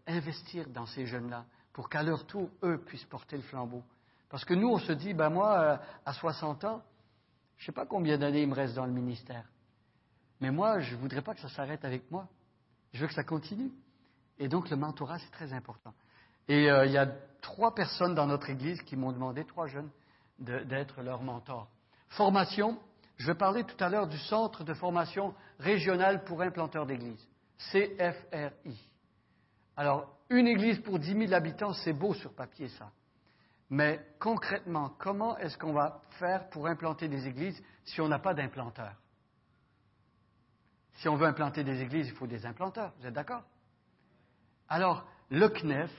[0.07, 1.45] investir dans ces jeunes-là
[1.75, 3.85] pour qu'à leur tour, eux puissent porter le flambeau.
[4.31, 6.83] Parce que nous, on se dit, ben moi, à 60 ans,
[7.59, 9.45] je ne sais pas combien d'années il me reste dans le ministère.
[10.41, 12.27] Mais moi, je ne voudrais pas que ça s'arrête avec moi.
[12.93, 13.71] Je veux que ça continue.
[14.39, 15.95] Et donc, le mentorat, c'est très important.
[16.49, 17.07] Et euh, il y a
[17.41, 19.91] trois personnes dans notre église qui m'ont demandé, trois jeunes,
[20.39, 21.69] d'être leur mentor.
[22.11, 22.79] Formation,
[23.17, 27.21] je vais parler tout à l'heure du Centre de formation régional pour implanteurs d'église,
[27.73, 28.89] CFRI.
[29.77, 32.91] Alors, une église pour 10 000 habitants, c'est beau sur papier ça.
[33.71, 38.35] Mais concrètement, comment est-ce qu'on va faire pour implanter des églises si on n'a pas
[38.35, 38.95] d'implanteur?
[40.99, 43.45] Si on veut implanter des églises, il faut des implanteurs, vous êtes d'accord?
[44.69, 45.91] Alors, le CNEF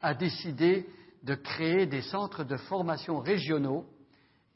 [0.00, 0.86] a décidé
[1.22, 3.86] de créer des centres de formation régionaux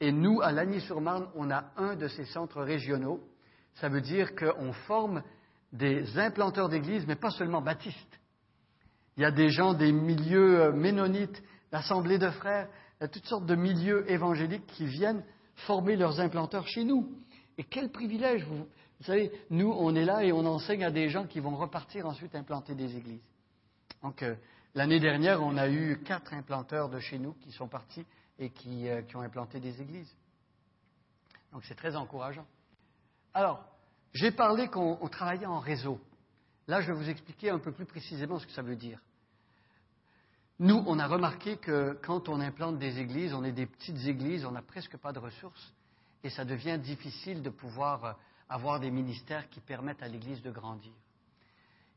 [0.01, 3.23] et nous, à Lagny-sur-Marne, on a un de ces centres régionaux.
[3.75, 5.23] Ça veut dire qu'on forme
[5.71, 8.19] des implanteurs d'églises, mais pas seulement baptistes.
[9.15, 12.67] Il y a des gens des milieux euh, ménonites, l'Assemblée de frères,
[12.99, 15.23] il y a toutes sortes de milieux évangéliques qui viennent
[15.67, 17.15] former leurs implanteurs chez nous.
[17.57, 18.45] Et quel privilège
[19.01, 22.05] vous savez, nous, on est là et on enseigne à des gens qui vont repartir
[22.05, 23.23] ensuite implanter des églises.
[24.03, 24.35] Donc, euh,
[24.75, 28.05] l'année dernière, on a eu quatre implanteurs de chez nous qui sont partis
[28.37, 30.15] et euh, qui, ont implanté des églises.
[31.51, 32.45] Donc c'est très encourageant.
[33.33, 33.65] Alors,
[34.13, 35.99] j'ai parlé qu'on travaillait en réseau.
[36.67, 38.99] Là, je vais vous expliquer un peu plus précisément ce que ça veut dire.
[40.59, 44.45] Nous, on a remarqué que quand on implante des églises, on est des petites églises,
[44.45, 45.73] on n'a presque pas de ressources,
[46.23, 48.13] et ça devient difficile de pouvoir euh,
[48.51, 50.91] avoir des ministères qui permettent à l'église de grandir.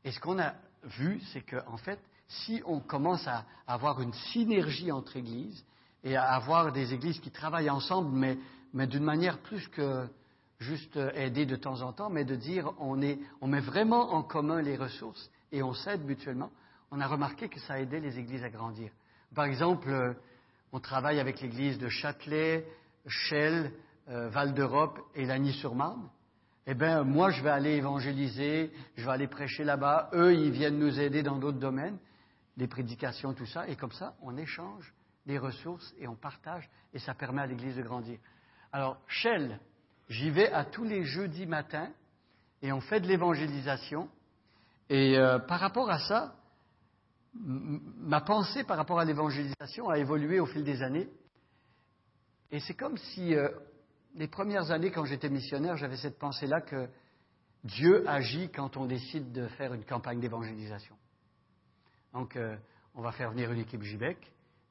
[0.03, 4.91] Et ce qu'on a vu, c'est qu'en fait, si on commence à avoir une synergie
[4.91, 5.63] entre églises,
[6.05, 8.37] et à avoir des églises qui travaillent ensemble,
[8.73, 10.07] mais, d'une manière plus que
[10.59, 14.77] juste aider de temps en temps, mais de dire on met vraiment en commun les
[14.77, 16.51] ressources et on s'aide mutuellement.
[16.91, 18.91] On a remarqué que ça a aidé les églises à grandir.
[19.33, 20.15] Par exemple,
[20.71, 22.65] on travaille avec l'église de Châtelet,
[23.07, 23.71] Chelles,
[24.07, 26.07] euh, Val d'Europe et Lagny-sur-Marne.
[26.67, 30.09] Eh bien, moi, je vais aller évangéliser, je vais aller prêcher là-bas.
[30.13, 31.97] Eux, ils viennent nous aider dans d'autres domaines,
[32.57, 33.67] les prédications, tout ça.
[33.67, 34.91] Et comme ça, on échange
[35.27, 38.17] des ressources et on partage et ça permet à l'Église de grandir.
[38.71, 39.59] Alors, Shell,
[40.09, 41.89] j'y vais à tous les jeudis matins
[42.61, 44.09] et on fait de l'évangélisation.
[44.89, 46.35] Et euh, par rapport à ça,
[47.33, 51.09] ma pensée par rapport à l'évangélisation a évolué au fil des années.
[52.51, 53.49] Et c'est comme si euh,
[54.15, 56.89] les premières années, quand j'étais missionnaire, j'avais cette pensée-là que
[57.63, 60.95] Dieu agit quand on décide de faire une campagne d'évangélisation.
[62.13, 62.55] Donc, euh,
[62.93, 64.17] on va faire venir une équipe JBEC,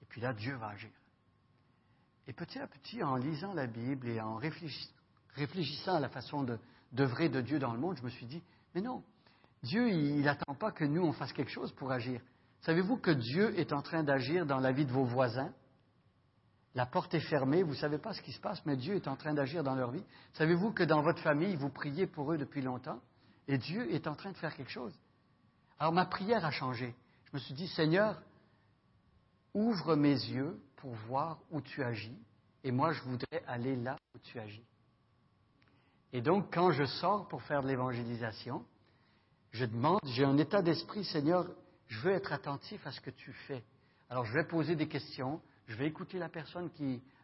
[0.09, 0.90] puis là, Dieu va agir.
[2.26, 6.46] Et petit à petit, en lisant la Bible et en réfléchissant à la façon
[6.92, 8.42] d'œuvrer de, Dieu dans le monde, je me suis dit,
[8.74, 9.02] mais non,
[9.62, 12.20] Dieu, il n'attend pas que nous, on fasse quelque chose pour agir.
[12.62, 15.52] Savez-vous que Dieu est en train d'agir dans la vie de vos voisins?
[16.75, 19.07] La porte est fermée, vous ne savez pas ce qui se passe, mais Dieu est
[19.07, 20.03] en train d'agir dans leur vie.
[20.33, 23.01] Savez-vous que dans votre famille, vous priez pour eux depuis longtemps
[23.47, 24.93] et Dieu est en train de faire quelque chose?
[25.79, 26.95] Alors ma prière a changé.
[27.25, 28.21] Je me suis dit, Seigneur,
[29.55, 32.19] ouvre mes yeux pour voir où tu agis,
[32.65, 34.65] et moi je voudrais aller là où tu agis.
[36.13, 38.65] Et donc quand je sors pour faire de l'évangélisation,
[39.53, 41.47] je demande, j'ai un état d'esprit, Seigneur,
[41.87, 43.63] je veux être attentif à ce que tu fais.
[44.11, 46.70] Alors je vais poser des questions, je vais écouter la personne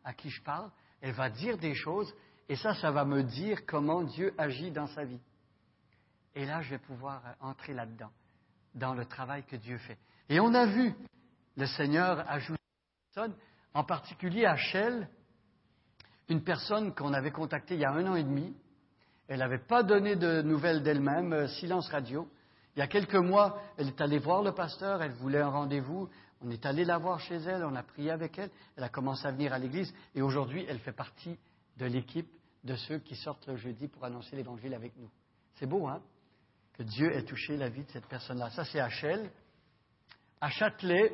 [0.04, 2.12] à qui je parle, elle va dire des choses,
[2.48, 5.20] et ça, ça va me dire comment Dieu agit dans sa vie.
[6.34, 8.10] Et là, je vais pouvoir entrer là-dedans,
[8.74, 9.98] dans le travail que Dieu fait.
[10.28, 10.94] Et on a vu
[11.56, 13.36] le Seigneur ajoute une personne,
[13.74, 15.08] en particulier à Shell,
[16.28, 18.56] une personne qu'on avait contactée il y a un an et demi.
[19.28, 22.28] Elle n'avait pas donné de nouvelles d'elle-même, euh, silence radio.
[22.74, 26.08] Il y a quelques mois, elle est allée voir le pasteur, elle voulait un rendez-vous.
[26.42, 29.26] On est allé la voir chez elle, on a prié avec elle, elle a commencé
[29.26, 31.38] à venir à l'église et aujourd'hui, elle fait partie
[31.76, 32.28] de l'équipe
[32.64, 35.10] de ceux qui sortent le jeudi pour annoncer l'évangile avec nous.
[35.56, 36.00] C'est beau, hein?
[36.74, 38.50] Que Dieu ait touché la vie de cette personne-là.
[38.50, 38.88] Ça, c'est à
[40.48, 41.12] Châtelet,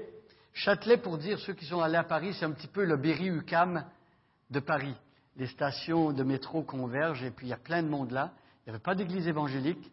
[0.53, 3.85] Châtelet, pour dire ceux qui sont allés à Paris, c'est un petit peu le Berry-UQAM
[4.51, 4.95] de Paris.
[5.37, 8.33] Les stations de métro convergent et puis il y a plein de monde là.
[8.61, 9.93] Il n'y avait pas d'église évangélique.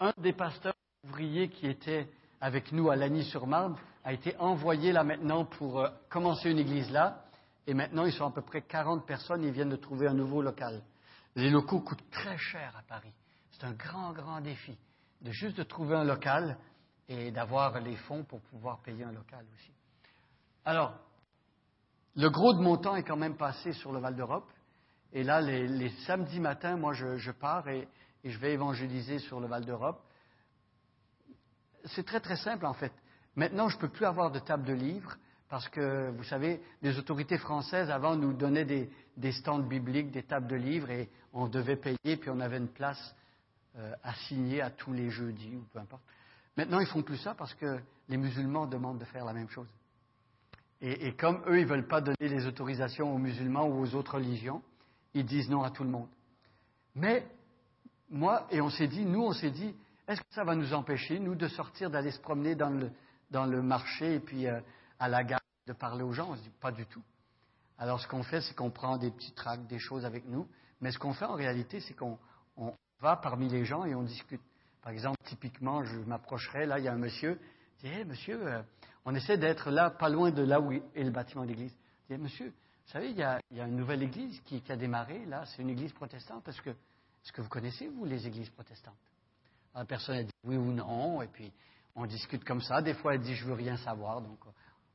[0.00, 2.08] Un des pasteurs ouvriers qui était
[2.40, 7.24] avec nous à Lagny-sur-Marne a été envoyé là maintenant pour euh, commencer une église là.
[7.66, 9.44] Et maintenant, ils sont à peu près 40 personnes.
[9.44, 10.82] Ils viennent de trouver un nouveau local.
[11.36, 13.12] Les locaux coûtent très cher à Paris.
[13.52, 14.76] C'est un grand, grand défi
[15.20, 16.58] de juste de trouver un local
[17.08, 19.72] et d'avoir les fonds pour pouvoir payer un local aussi.
[20.64, 20.94] Alors,
[22.16, 24.50] le gros de mon temps est quand même passé sur le Val d'Europe.
[25.12, 27.88] Et là, les, samedis matins, moi, je, pars et,
[28.24, 30.02] je vais évangéliser sur le Val d'Europe.
[31.84, 32.92] C'est très, très simple, en fait.
[33.36, 35.16] Maintenant, je ne peux plus avoir de table de livres
[35.48, 40.46] parce que, vous savez, les autorités françaises, avant, nous donnaient des, stands bibliques, des tables
[40.46, 43.14] de livres, et on devait payer, puis on avait une place
[43.76, 46.02] euh, assignée à tous les jeudis, ou peu importe.
[46.56, 49.68] Maintenant, ils font plus ça parce que les musulmans demandent de faire la même chose.
[50.80, 53.94] Et, et comme eux, ils ne veulent pas donner les autorisations aux musulmans ou aux
[53.94, 54.62] autres religions,
[55.12, 56.08] ils disent non à tout le monde.
[56.94, 57.26] Mais
[58.08, 59.74] moi, et on s'est dit, nous, on s'est dit,
[60.08, 62.90] est-ce que ça va nous empêcher, nous, de sortir, d'aller se promener dans le,
[63.32, 64.60] dans le marché et puis euh,
[65.00, 67.02] à la gare, de parler aux gens On se dit, pas du tout.
[67.78, 70.46] Alors, ce qu'on fait, c'est qu'on prend des petits tracts, des choses avec nous.
[70.80, 72.18] Mais ce qu'on fait en réalité, c'est qu'on
[72.56, 74.40] on va parmi les gens et on discute.
[74.82, 77.40] Par exemple, typiquement, je m'approcherai, là, il y a un monsieur,
[77.78, 78.62] je dis, hey, monsieur, euh,
[79.04, 81.74] on essaie d'être là, pas loin de là où est le bâtiment d'église.
[82.08, 85.24] Je dis, monsieur, vous savez, il y, a, a une nouvelle église qui, a démarré,
[85.26, 86.46] là, c'est une église protestante.
[86.48, 88.98] Est-ce que, vous connaissez, vous, les églises protestantes?
[89.74, 91.52] La personne, elle dit oui ou non, et puis
[91.94, 92.82] on discute comme ça.
[92.82, 94.38] Des fois, elle dit, je veux rien savoir, donc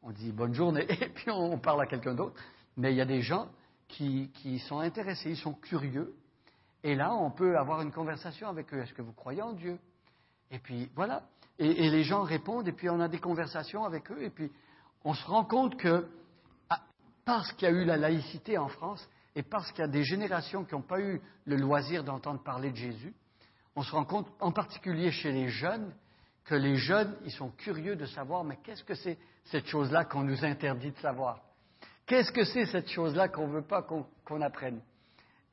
[0.01, 2.41] on dit bonne journée, et puis on parle à quelqu'un d'autre.
[2.75, 3.49] Mais il y a des gens
[3.87, 6.15] qui, qui sont intéressés, ils sont curieux,
[6.83, 8.79] et là, on peut avoir une conversation avec eux.
[8.79, 9.79] Est-ce que vous croyez en Dieu?
[10.51, 11.23] Et puis, voilà.
[11.59, 14.51] Et, et, les gens répondent, et puis on a des conversations avec eux, et puis
[15.03, 16.07] on se rend compte que,
[16.69, 16.81] ah,
[17.25, 20.03] parce qu'il y a eu la laïcité en France, et parce qu'il y a des
[20.03, 23.13] générations qui n'ont pas eu le loisir d'entendre parler de Jésus,
[23.75, 25.93] on se rend compte, en particulier chez les jeunes,
[26.47, 30.23] que les jeunes, ils sont curieux de savoir, mais qu'est-ce que c'est cette chose-là qu'on
[30.23, 31.41] nous interdit de savoir?
[32.05, 34.81] Qu'est-ce que c'est cette chose-là qu'on ne veut pas qu'on qu apprenne?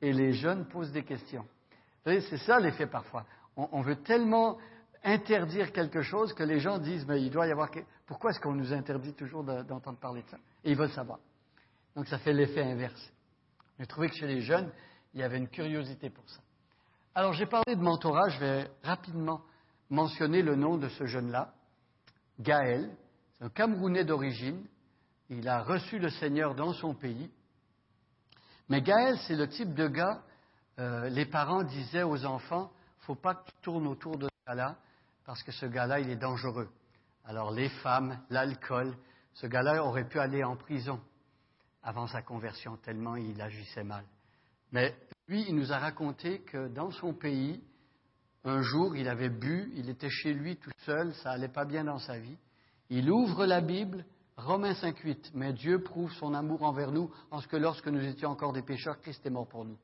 [0.01, 1.41] Et les jeunes posent des questions.
[1.41, 3.25] Vous voyez, c'est ça l'effet parfois.
[3.57, 4.57] On, on, veut tellement
[5.03, 7.69] interdire quelque chose que les gens disent, mais il doit y avoir...
[8.07, 10.37] Pourquoi est-ce qu'on nous interdit toujours d'entendre parler de ça?
[10.63, 11.19] Et ils veulent savoir.
[11.93, 13.11] Donc ça fait l'effet inverse.
[13.79, 14.71] J'ai trouvé que chez les jeunes,
[15.13, 16.39] il y avait une curiosité pour ça.
[17.13, 19.41] Alors j'ai parlé de mentorat, je vais rapidement
[19.89, 21.53] mentionner le nom de ce jeune-là,
[22.39, 22.89] Gaël.
[23.41, 24.65] Un Camerounais d'origine.
[25.29, 27.29] Il a reçu le Seigneur dans son pays.
[28.69, 30.21] Mais Gaël, c'est le type de gars,
[30.79, 32.71] euh, les parents disaient aux enfants,
[33.01, 34.75] faut pas que tu tournes autour de ce gars-là,
[35.25, 36.69] parce que ce gars-là, il est dangereux.
[37.23, 38.95] Alors les femmes, l'alcool,
[39.33, 40.99] ce gars-là aurait pu aller en prison
[41.83, 44.03] avant sa conversion, tellement il agissait mal.
[44.71, 44.95] Mais
[45.27, 47.63] lui, il nous a raconté que dans son pays,
[48.45, 51.83] un jour, il avait bu, il était chez lui tout seul, ça allait pas bien
[51.83, 52.37] dans sa vie.
[52.89, 54.05] Il ouvre la Bible,
[54.37, 58.29] Romains 5.8, mais Dieu prouve son amour envers nous en ce que lorsque nous étions
[58.29, 59.77] encore des pécheurs, Christ est mort pour nous.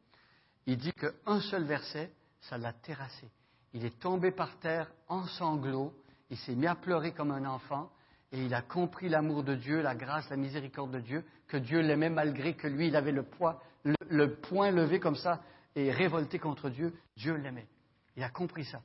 [0.67, 3.28] Il dit qu'un seul verset, ça l'a terrassé.
[3.74, 5.93] Il est tombé par terre en sanglots,
[6.30, 7.89] il s'est mis à pleurer comme un enfant,
[8.32, 11.80] et il a compris l'amour de Dieu, la grâce, la miséricorde de Dieu, que Dieu
[11.80, 15.41] l'aimait malgré que lui, il avait le, poids, le, le poing levé comme ça
[15.76, 16.93] et révolté contre Dieu.
[17.17, 17.67] Dieu l'aimait.
[18.15, 18.82] Il a compris ça.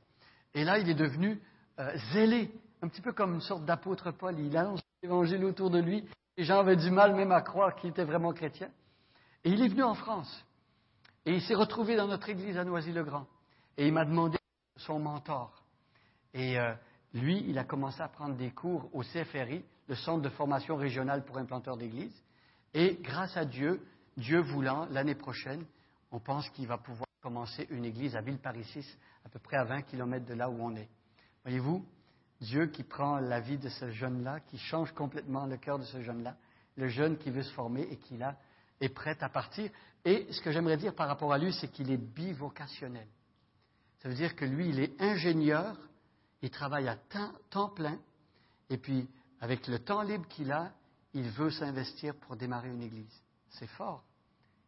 [0.53, 1.41] Et là, il est devenu
[1.79, 4.39] euh, zélé, un petit peu comme une sorte d'apôtre Paul.
[4.39, 6.07] Il annonce l'évangile autour de lui.
[6.37, 8.69] Les gens avaient du mal même à croire qu'il était vraiment chrétien.
[9.43, 10.45] Et il est venu en France.
[11.25, 13.27] Et il s'est retrouvé dans notre église à Noisy-le-Grand.
[13.77, 14.37] Et il m'a demandé
[14.77, 15.63] son mentor.
[16.33, 16.73] Et euh,
[17.13, 21.25] lui, il a commencé à prendre des cours au CFRI, le Centre de formation régionale
[21.25, 22.15] pour implanteurs d'église.
[22.73, 23.81] Et grâce à Dieu,
[24.17, 25.65] Dieu voulant, l'année prochaine,
[26.11, 28.87] on pense qu'il va pouvoir commencer une église à Villeparisis,
[29.25, 30.87] à peu près à 20 km de là où on est.
[31.43, 31.85] Voyez-vous,
[32.39, 36.01] Dieu qui prend la vie de ce jeune-là, qui change complètement le cœur de ce
[36.01, 36.37] jeune-là,
[36.77, 38.37] le jeune qui veut se former et qui là
[38.79, 39.69] est prêt à partir.
[40.05, 43.09] Et ce que j'aimerais dire par rapport à lui, c'est qu'il est bivocationnel.
[44.01, 45.75] Ça veut dire que lui, il est ingénieur,
[46.41, 46.95] il travaille à
[47.49, 47.99] temps plein,
[48.69, 49.05] et puis
[49.41, 50.71] avec le temps libre qu'il a,
[51.13, 53.21] il veut s'investir pour démarrer une église.
[53.49, 54.05] C'est fort,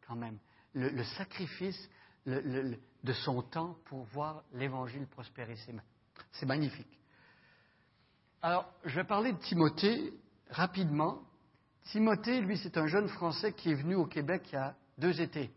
[0.06, 0.38] quand même.
[0.74, 1.90] Le sacrifice
[2.26, 5.56] de son temps pour voir l'Évangile prospérer,
[6.32, 7.00] c'est magnifique.
[8.42, 10.14] Alors, je vais parler de Timothée
[10.50, 11.20] rapidement.
[11.92, 15.20] Timothée, lui, c'est un jeune Français qui est venu au Québec il y a deux
[15.22, 15.52] étés.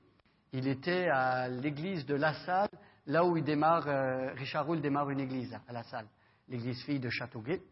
[0.52, 2.68] Il était à l'église de La Salle,
[3.06, 6.06] là où euh, Richard Roule démarre une église, à La Salle,
[6.48, 7.62] l'église fille de Châteauguay.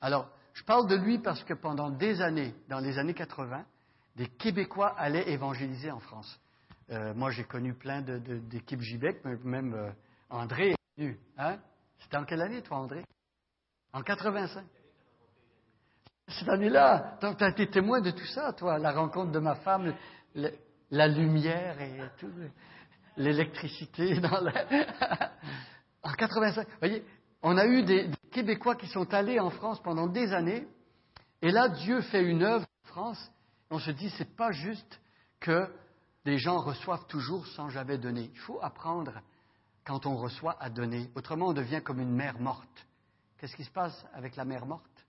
[0.00, 3.64] Alors, je parle de lui parce que pendant des années, dans les années 80,
[4.16, 6.40] des Québécois allaient évangéliser en France.
[6.90, 9.90] Euh, moi, j'ai connu plein d'équipes de, JBEC, même euh,
[10.30, 11.18] André est venu.
[11.36, 11.58] Hein?
[11.98, 13.04] C'était en quelle année, toi, André?
[13.92, 14.64] En 85.
[16.28, 19.94] Cette année-là, tu as été témoin de tout ça, toi, la rencontre de ma femme,
[20.34, 22.30] la lumière et tout,
[23.16, 24.20] l'électricité
[26.02, 26.66] en 85.
[26.68, 27.04] Vous voyez,
[27.42, 30.66] on a eu des, des, Québécois qui sont allés en France pendant des années,
[31.42, 33.32] et là, Dieu fait une œuvre en France.
[33.70, 35.00] On se dit, c'est pas juste
[35.40, 35.68] que
[36.26, 38.30] des gens reçoivent toujours sans jamais donner.
[38.34, 39.12] Il faut apprendre,
[39.84, 41.08] quand on reçoit, à donner.
[41.14, 42.86] Autrement, on devient comme une mère morte.
[43.38, 45.06] Qu'est-ce qui se passe avec la mère morte?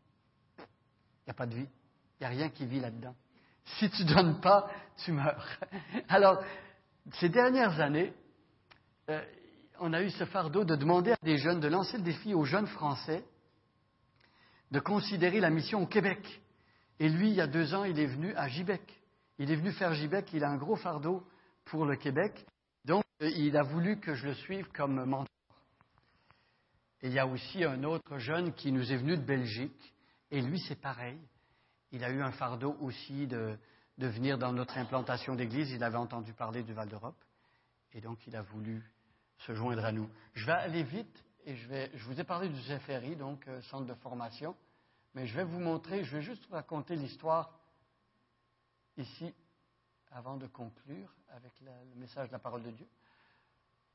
[0.59, 1.67] Il n'y a pas de vie.
[2.19, 3.15] Il n'y a rien qui vit là-dedans.
[3.79, 4.69] Si tu ne donnes pas,
[5.03, 5.45] tu meurs.
[6.07, 6.39] Alors,
[7.13, 8.13] ces dernières années,
[9.09, 9.19] euh,
[9.79, 12.45] on a eu ce fardeau de demander à des jeunes, de lancer le défi aux
[12.45, 13.25] jeunes Français
[14.69, 16.41] de considérer la mission au Québec.
[16.99, 18.81] Et lui, il y a deux ans, il est venu à Gibec.
[19.39, 21.25] Il est venu faire Gibec, il a un gros fardeau
[21.65, 22.45] pour le Québec.
[22.85, 25.27] Donc, il a voulu que je le suive comme mentor.
[27.01, 29.93] Et il y a aussi un autre jeune qui nous est venu de Belgique.
[30.31, 31.19] Et lui, c'est pareil.
[31.91, 33.57] Il a eu un fardeau aussi de,
[33.97, 35.71] de venir dans notre implantation d'église.
[35.71, 37.23] Il avait entendu parler du Val d'Europe.
[37.93, 38.83] Et donc, il a voulu
[39.45, 40.09] se joindre à nous.
[40.33, 43.61] Je vais aller vite et je, vais, je vous ai parlé du CFRI, donc euh,
[43.63, 44.55] centre de formation.
[45.13, 47.51] Mais je vais vous montrer, je vais juste vous raconter l'histoire
[48.97, 49.33] ici,
[50.11, 52.87] avant de conclure avec le message de la parole de Dieu.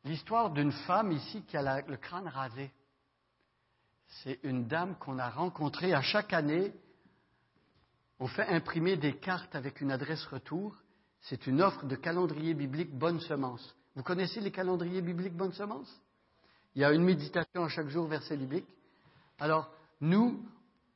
[0.05, 2.71] L'histoire d'une femme ici qui a le crâne rasé.
[4.23, 6.73] C'est une dame qu'on a rencontrée à chaque année.
[8.19, 10.77] On fait imprimer des cartes avec une adresse retour.
[11.23, 13.75] C'est une offre de calendrier biblique Bonne Semence.
[13.95, 16.01] Vous connaissez les calendriers bibliques Bonne Semence?
[16.75, 18.67] Il y a une méditation à chaque jour, verset biblique.
[19.39, 20.45] Alors, nous,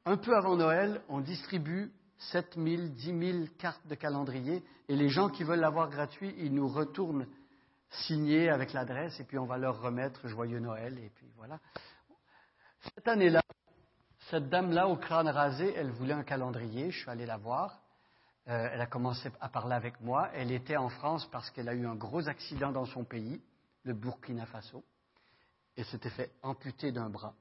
[0.04, 5.08] un peu avant Noël, on distribue 7 000, 10 000 cartes de calendrier et les
[5.08, 7.26] gens qui veulent l'avoir gratuit, ils nous retournent
[7.90, 11.60] signer avec l'adresse et puis on va leur remettre Joyeux Noël et puis voilà.
[12.94, 13.42] Cette année-là,
[14.30, 17.80] cette dame-là au crâne rasé, elle voulait un calendrier, je suis allé la voir.
[18.48, 20.30] Euh, elle a commencé à parler avec moi.
[20.32, 23.42] Elle était en France parce qu'elle a eu un gros accident dans son pays,
[23.82, 24.84] le Burkina Faso,
[25.76, 27.34] et s'était fait amputer d'un bras.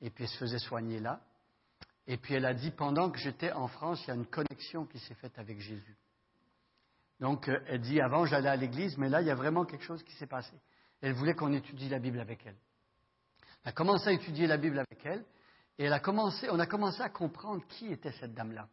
[0.00, 1.20] Et puis elle se faisait soigner là.
[2.06, 4.86] Et puis elle a dit, pendant que j'étais en France, il y a une connexion
[4.86, 5.96] qui s'est faite avec Jésus.
[7.20, 9.84] Donc euh, elle dit, avant j'allais à l'église, mais là il y a vraiment quelque
[9.84, 10.54] chose qui s'est passé.
[11.00, 12.56] Elle voulait qu'on étudie la Bible avec elle.
[13.64, 15.24] Elle a commencé à étudier la Bible avec elle,
[15.78, 18.68] et elle a commencé, on a commencé à comprendre qui était cette dame-là.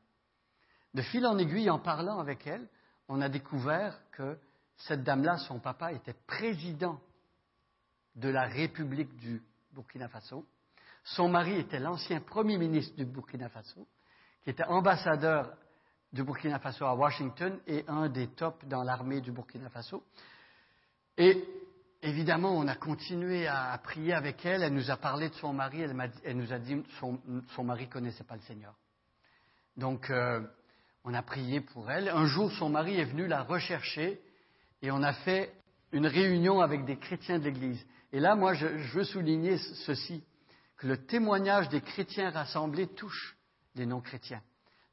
[0.93, 2.67] De fil en aiguille, en parlant avec elle,
[3.07, 4.37] on a découvert que
[4.77, 6.99] cette dame-là, son papa, était président
[8.15, 10.45] de la République du Burkina Faso.
[11.03, 13.87] Son mari était l'ancien Premier ministre du Burkina Faso,
[14.43, 15.53] qui était ambassadeur
[16.11, 20.03] du Burkina Faso à Washington et un des tops dans l'armée du Burkina Faso.
[21.17, 21.43] Et
[22.01, 24.63] évidemment, on a continué à prier avec elle.
[24.63, 25.81] Elle nous a parlé de son mari.
[25.81, 28.75] Elle, nous a dit que son, mari ne connaissait pas le Seigneur.
[29.75, 30.41] Donc, euh,
[31.03, 32.09] on a prié pour elle.
[32.09, 34.21] Un jour, son mari est venu la rechercher
[34.81, 35.53] et on a fait
[35.91, 37.83] une réunion avec des chrétiens de l'Église.
[38.11, 40.23] Et là, moi, je, veux souligner ceci,
[40.83, 43.37] que le témoignage des chrétiens rassemblés touche
[43.75, 44.41] les non-chrétiens.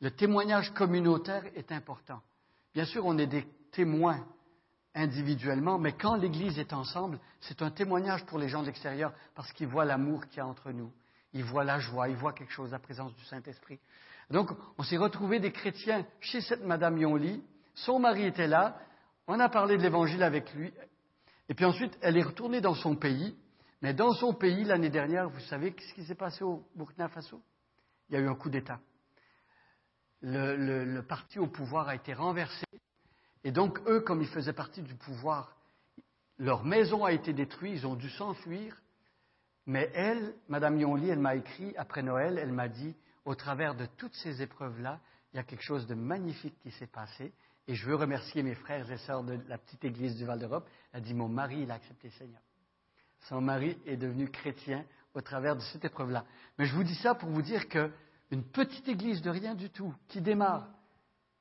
[0.00, 2.22] Le témoignage communautaire est important.
[2.72, 4.24] Bien sûr, on est des témoins
[4.94, 9.52] individuellement, mais quand l'Église est ensemble, c'est un témoignage pour les gens de l'extérieur parce
[9.52, 10.92] qu'ils voient l'amour qu'il y a entre nous.
[11.32, 13.80] Ils voient la joie, ils voient quelque chose, la présence du Saint-Esprit.
[14.30, 17.42] Donc, on s'est retrouvé des chrétiens chez cette Madame Yonli.
[17.74, 18.78] Son mari était là.
[19.26, 20.72] On a parlé de l'Évangile avec lui.
[21.48, 23.34] Et puis ensuite, elle est retournée dans son pays.
[23.82, 27.42] Mais dans son pays, l'année dernière, vous savez ce qui s'est passé au Burkina Faso?
[28.08, 28.80] Il y a eu un coup d'État.
[30.20, 32.66] Le, parti au pouvoir a été renversé.
[33.42, 35.56] Et donc, eux, comme ils faisaient partie du pouvoir,
[36.36, 38.76] leur maison a été détruite, ils ont dû s'enfuir.
[39.64, 43.86] Mais elle, Madame Yonli, elle m'a écrit après Noël, elle m'a dit au travers de
[43.96, 45.00] toutes ces épreuves-là,
[45.32, 47.32] il y a quelque chose de magnifique qui s'est passé.
[47.66, 50.68] Et je veux remercier mes frères et sœurs de la petite église du Val d'Europe.
[50.92, 52.40] Elle dit Mon mari, il a accepté Seigneur.
[53.28, 56.24] Son mari est devenu chrétien au travers de cette épreuve-là.
[56.58, 59.94] Mais je vous dis ça pour vous dire qu'une petite église de rien du tout,
[60.08, 60.68] qui démarre,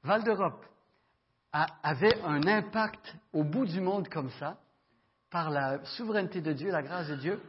[0.03, 0.65] Val d'Europe,
[1.51, 4.59] avait un impact au bout du monde comme ça,
[5.29, 7.41] par la souveraineté de Dieu, la grâce de Dieu,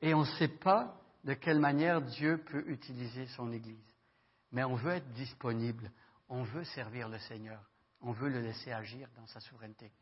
[0.00, 3.78] et on ne sait pas de quelle manière Dieu peut utiliser son Église.
[4.52, 5.90] Mais on veut être disponible,
[6.28, 7.60] on veut servir le Seigneur,
[8.00, 9.92] on veut le laisser agir dans sa souveraineté.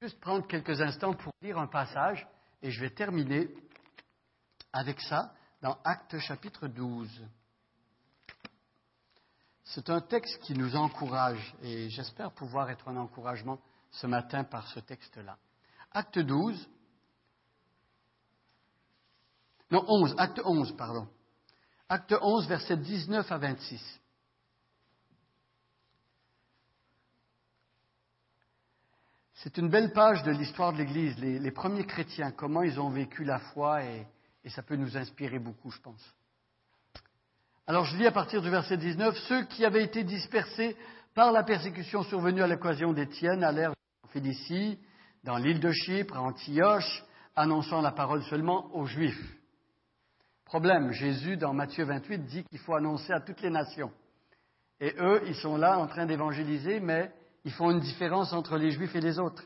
[0.00, 2.24] Juste prendre quelques instants pour lire un passage
[2.62, 3.48] et je vais terminer
[4.72, 7.10] avec ça dans Actes chapitre 12.
[9.64, 14.68] C'est un texte qui nous encourage et j'espère pouvoir être un encouragement ce matin par
[14.68, 15.36] ce texte-là.
[15.90, 16.68] Acte 12,
[19.72, 21.08] non, 11, acte 11, pardon.
[21.88, 24.00] Acte 11, versets 19 à 26.
[29.42, 33.22] C'est une belle page de l'histoire de l'Église, les, premiers chrétiens, comment ils ont vécu
[33.22, 34.04] la foi, et,
[34.48, 36.02] ça peut nous inspirer beaucoup, je pense.
[37.66, 40.74] Alors je lis à partir du verset 19, ceux qui avaient été dispersés
[41.14, 44.78] par la persécution survenue à l'occasion d'Étienne allèrent en Félicie,
[45.22, 47.04] dans l'île de Chypre, à Antioche,
[47.36, 49.22] annonçant la parole seulement aux Juifs.
[50.46, 53.92] Problème, Jésus, dans Matthieu 28, dit qu'il faut annoncer à toutes les nations.
[54.80, 57.12] Et eux, ils sont là en train d'évangéliser, mais
[57.48, 59.42] ils font une différence entre les Juifs et les autres.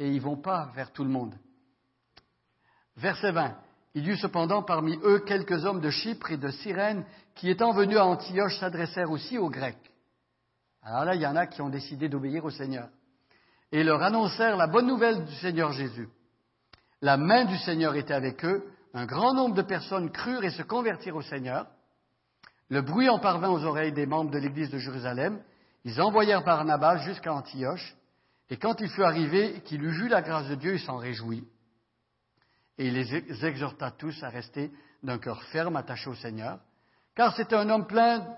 [0.00, 1.36] Et ils ne vont pas vers tout le monde.
[2.96, 3.54] Verset 20.
[3.94, 7.04] Il y eut cependant parmi eux quelques hommes de Chypre et de Cyrène
[7.36, 9.92] qui, étant venus à Antioche, s'adressèrent aussi aux Grecs.
[10.82, 12.88] Alors là, il y en a qui ont décidé d'obéir au Seigneur.
[13.70, 16.08] Et leur annoncèrent la bonne nouvelle du Seigneur Jésus.
[17.00, 18.64] La main du Seigneur était avec eux.
[18.92, 21.68] Un grand nombre de personnes crurent et se convertirent au Seigneur.
[22.70, 25.40] Le bruit en parvint aux oreilles des membres de l'Église de Jérusalem.
[25.86, 27.96] Ils envoyèrent Barnabas jusqu'à Antioche.
[28.50, 31.44] Et quand il fut arrivé qu'il eut vu la grâce de Dieu, il s'en réjouit.
[32.76, 34.72] Et il les exhorta tous à rester
[35.04, 36.58] d'un cœur ferme, attaché au Seigneur.
[37.14, 38.36] Car c'était un homme plein,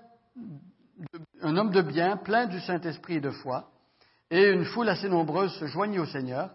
[1.40, 3.70] un homme de bien, plein du Saint-Esprit et de foi.
[4.30, 6.50] Et une foule assez nombreuse se joignit au Seigneur.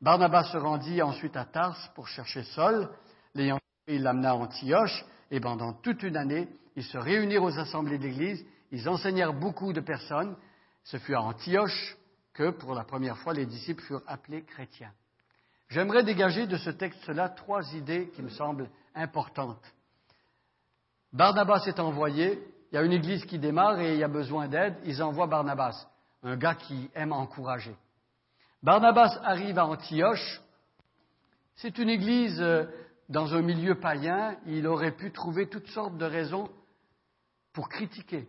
[0.00, 2.88] Barnabas se rendit ensuite à Tars pour chercher Saul.
[3.34, 3.58] L'ayant
[3.88, 5.04] il l'amena à Antioche.
[5.30, 8.42] Et pendant toute une année, ils se réunirent aux assemblées de l'Église.
[8.74, 10.36] Ils enseignèrent beaucoup de personnes.
[10.82, 11.96] Ce fut à Antioche
[12.32, 14.92] que, pour la première fois, les disciples furent appelés chrétiens.
[15.68, 19.64] J'aimerais dégager de ce texte-là trois idées qui me semblent importantes.
[21.12, 24.48] Barnabas est envoyé, il y a une église qui démarre et il y a besoin
[24.48, 25.86] d'aide, ils envoient Barnabas,
[26.24, 27.76] un gars qui aime encourager.
[28.60, 30.42] Barnabas arrive à Antioche,
[31.54, 32.64] c'est une église euh,
[33.08, 36.50] dans un milieu païen, il aurait pu trouver toutes sortes de raisons
[37.52, 38.28] pour critiquer.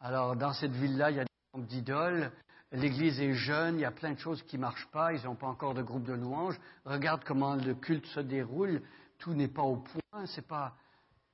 [0.00, 2.30] Alors, dans cette ville-là, il y a des d'idoles,
[2.72, 5.36] L'Église est jeune, il y a plein de choses qui ne marchent pas, ils n'ont
[5.36, 6.58] pas encore de groupe de louanges.
[6.84, 8.82] Regarde comment le culte se déroule,
[9.18, 10.76] tout n'est pas au point, c'est pas,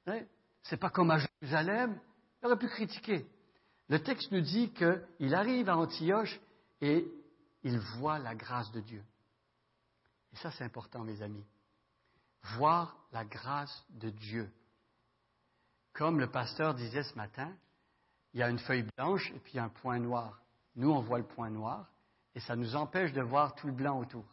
[0.07, 0.21] hein,
[0.81, 1.99] pas comme à Jérusalem.
[2.41, 3.27] Il aurait pu critiquer.
[3.89, 6.41] Le texte nous dit qu'il arrive à Antioche
[6.81, 7.05] et
[7.65, 9.03] il voit la grâce de Dieu.
[10.33, 11.45] Et ça, c'est important, mes amis.
[12.57, 14.51] Voir la grâce de Dieu.
[15.95, 17.53] Comme le pasteur disait ce matin,
[18.35, 20.43] il y a une feuille blanche et puis un point noir.
[20.77, 21.89] Nous, on voit le point noir
[22.35, 24.25] et ça nous empêche de voir tout le blanc autour.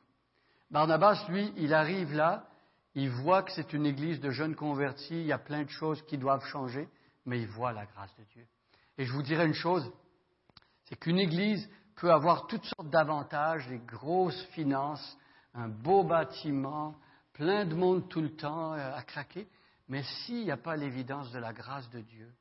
[0.72, 2.48] Barnabas, lui, il arrive là,
[2.96, 6.02] il voit que c'est une église de jeunes convertis, il y a plein de choses
[6.08, 6.90] qui doivent changer,
[7.26, 8.46] mais il voit la grâce de Dieu.
[8.98, 9.90] Et je vous dirais une chose,
[10.86, 15.18] c'est qu'une église peut avoir toutes sortes d'avantages, des grosses finances,
[15.54, 16.96] un beau bâtiment,
[17.34, 19.48] plein de monde tout le temps euh, à craquer,
[19.88, 22.34] mais s'il n'y a pas l'évidence de la grâce de Dieu,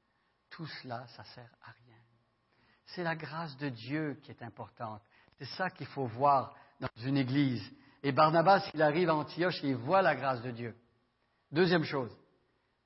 [0.60, 1.96] tout cela, ça sert à rien.
[2.84, 5.00] C'est la grâce de Dieu qui est importante.
[5.38, 7.66] C'est ça qu'il faut voir dans une église.
[8.02, 10.76] Et Barnabas, il arrive à Antioche et il voit la grâce de Dieu.
[11.50, 12.14] Deuxième chose,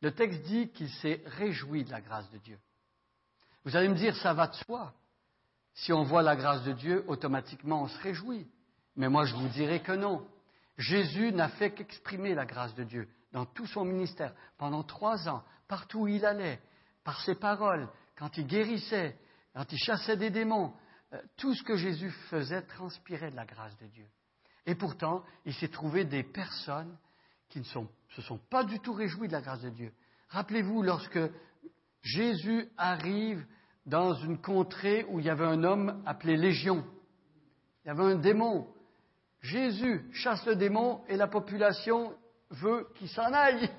[0.02, 2.60] le texte dit qu'il s'est réjoui de la grâce de Dieu.
[3.64, 4.94] Vous allez me dire, ça va de soi.
[5.72, 8.46] Si on voit la grâce de Dieu, automatiquement on se réjouit.
[8.94, 10.24] Mais moi, je vous dirais que non.
[10.78, 15.42] Jésus n'a fait qu'exprimer la grâce de Dieu dans tout son ministère, pendant trois ans,
[15.66, 16.60] partout où il allait,
[17.04, 19.16] par ses paroles, quand il guérissait,
[19.54, 20.72] quand il chassait des démons,
[21.12, 24.06] euh, tout ce que Jésus faisait transpirait de la grâce de Dieu.
[24.66, 26.96] Et pourtant, il s'est trouvé des personnes
[27.50, 29.92] qui ne se sont pas du tout réjouies de la grâce de Dieu.
[30.30, 31.20] Rappelez-vous, lorsque
[32.02, 33.46] Jésus arrive
[33.86, 36.84] dans une contrée où il y avait un homme appelé Légion,
[37.84, 38.66] il y avait un démon.
[39.40, 42.16] Jésus chasse le démon et la population
[42.50, 43.70] veut qu'il s'en aille.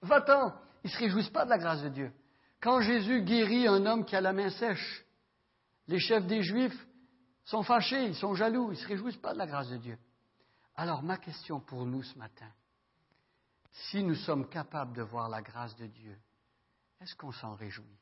[0.00, 0.54] Va-t'en.
[0.82, 2.12] Ils ne se réjouissent pas de la grâce de Dieu.
[2.60, 5.04] Quand Jésus guérit un homme qui a la main sèche,
[5.88, 6.86] les chefs des Juifs
[7.44, 9.98] sont fâchés, ils sont jaloux, ils ne se réjouissent pas de la grâce de Dieu.
[10.74, 12.50] Alors ma question pour nous ce matin,
[13.72, 16.18] si nous sommes capables de voir la grâce de Dieu,
[17.00, 17.98] est-ce qu'on s'en réjouit?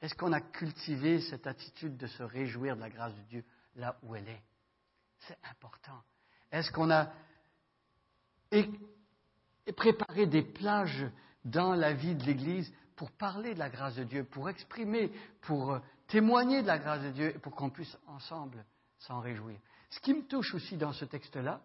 [0.00, 3.44] Est-ce qu'on a cultivé cette attitude de se réjouir de la grâce de Dieu
[3.76, 4.42] là où elle est?
[5.20, 6.02] C'est important.
[6.50, 7.12] Est-ce qu'on a
[9.76, 11.06] préparé des plages
[11.44, 15.72] dans la vie de l'Église pour parler de la grâce de Dieu, pour exprimer, pour
[15.72, 15.78] euh,
[16.08, 18.64] témoigner de la grâce de Dieu pour qu'on puisse ensemble
[18.98, 19.58] s'en réjouir.
[19.90, 21.60] Ce qui me touche aussi dans ce texte-là,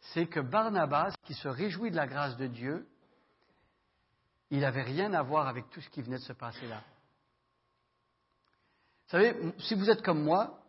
[0.00, 2.88] c'est que Barnabas, qui se réjouit de la grâce de Dieu,
[4.50, 6.82] il n'avait rien à voir avec tout ce qui venait de se passer là.
[9.06, 10.62] Vous savez, si vous êtes comme moi,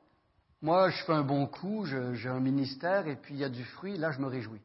[0.61, 3.63] moi je fais un bon coup, j'ai un ministère et puis il y a du
[3.63, 4.61] fruit, là je me réjouis.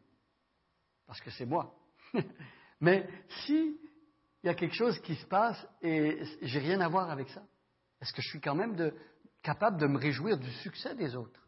[1.07, 1.74] Parce que c'est moi.
[2.80, 3.09] Mais
[3.45, 3.78] si
[4.47, 7.42] il y a quelque chose qui se passe et j'ai rien à voir avec ça.
[8.01, 8.92] Est-ce que je suis quand même
[9.42, 11.40] capable de me réjouir du succès des autres?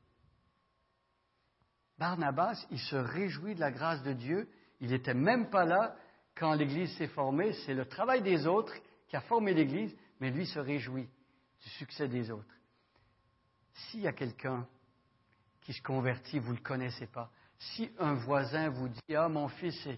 [1.97, 4.51] Barnabas, il se réjouit de la grâce de Dieu.
[4.81, 5.95] Il n'était même pas là
[6.35, 7.53] quand l'Église s'est formée.
[7.65, 8.75] C'est le travail des autres
[9.07, 11.09] qui a formé l'Église, mais lui se réjouit
[11.63, 12.57] du succès des autres.
[13.75, 14.67] S'il y a quelqu'un
[15.61, 17.31] qui se convertit, vous ne le connaissez pas.
[17.61, 19.89] Si un voisin vous dit Ah, mon fils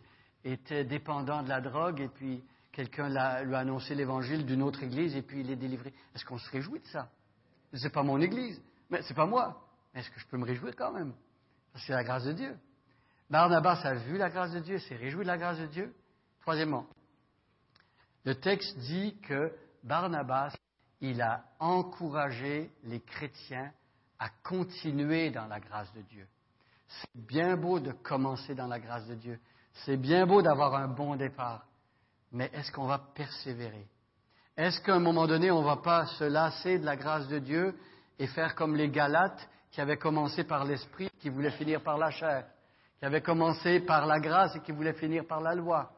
[0.45, 5.17] était dépendant de la drogue et puis quelqu'un lui a annoncé l'évangile d'une autre église
[5.17, 5.93] et puis il est délivré.
[6.15, 7.11] Est-ce qu'on se réjouit de ça?
[7.73, 9.63] Ce n'est pas mon église, mais c'est pas moi.
[9.93, 11.13] Mais est-ce que je peux me réjouir quand même?
[11.73, 12.57] Parce que c'est la grâce de Dieu.
[13.29, 15.95] Barnabas a vu la grâce de Dieu, s'est réjoui de la grâce de Dieu.
[16.41, 16.87] Troisièmement,
[18.25, 19.53] le texte dit que
[19.85, 20.55] Barnabas,
[21.01, 23.73] il a encouragé les chrétiens
[24.19, 26.27] à continuer dans la grâce de Dieu.
[26.89, 29.41] C'est bien beau de commencer dans la grâce de Dieu.
[29.85, 31.65] C'est bien beau d'avoir un bon départ.
[32.33, 33.87] Mais est-ce qu'on va persévérer?
[34.57, 37.39] Est-ce qu'à un moment donné, on ne va pas se lasser de la grâce de
[37.39, 37.75] Dieu
[38.19, 42.11] et faire comme les Galates qui avaient commencé par l'Esprit, qui voulaient finir par la
[42.11, 42.47] chair,
[42.99, 45.91] qui avaient commencé par la grâce et qui voulaient finir par la loi?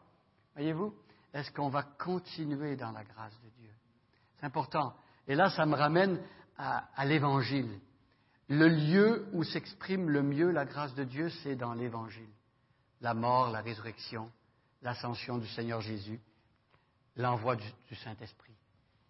[0.54, 0.94] Voyez-vous
[1.34, 3.70] Est-ce qu'on va continuer dans la grâce de Dieu?
[4.38, 4.94] C'est important.
[5.26, 6.20] Et là, ça me ramène
[6.56, 7.80] à, à l'Évangile.
[8.48, 12.28] Le lieu où s'exprime le mieux la grâce de Dieu, c'est dans l'Évangile.
[13.00, 14.30] La mort, la résurrection,
[14.82, 16.20] l'ascension du Seigneur Jésus,
[17.16, 18.54] l'envoi du, Saint-Esprit,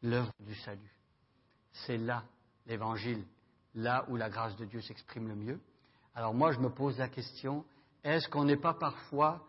[0.02, 0.94] l'œuvre du salut.
[1.72, 2.24] C'est là
[2.66, 3.24] l'Évangile,
[3.74, 5.60] là où la grâce de Dieu s'exprime le mieux.
[6.14, 7.64] Alors moi, je me pose la question,
[8.04, 9.46] est-ce qu'on n'est pas parfois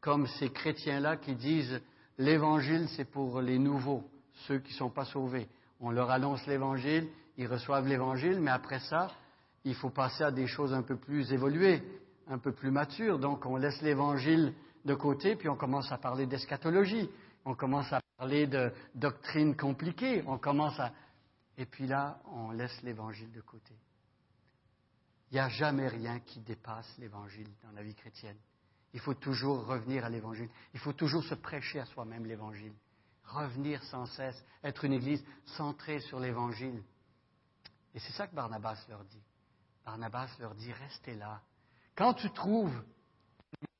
[0.00, 1.80] comme ces chrétiens-là qui disent
[2.18, 4.04] l'Évangile, c'est pour les nouveaux,
[4.46, 5.48] ceux qui ne sont pas sauvés.
[5.80, 9.08] On leur annonce l'Évangile, ils reçoivent l'Évangile, mais après ça,
[9.64, 11.82] il faut passer à des choses un peu plus évoluées,
[12.28, 13.18] un peu plus matures.
[13.18, 14.52] Donc on laisse l'Évangile
[14.84, 17.08] de côté, puis on commence à parler d'eschatologie,
[17.44, 20.92] on commence à parler de doctrines compliquées, on commence à...
[21.58, 23.74] Et puis là, on laisse l'Évangile de côté.
[25.30, 28.36] Il n'y a jamais rien qui dépasse l'Évangile dans la vie chrétienne.
[28.94, 30.50] Il faut toujours revenir à l'Évangile.
[30.74, 32.74] Il faut toujours se prêcher à soi-même l'Évangile.
[33.24, 35.24] Revenir sans cesse, être une Église
[35.56, 36.82] centrée sur l'Évangile.
[37.94, 39.22] Et c'est ça que Barnabas leur dit.
[39.84, 41.40] Barnabas leur dit, restez là.
[41.94, 42.82] Quand tu trouves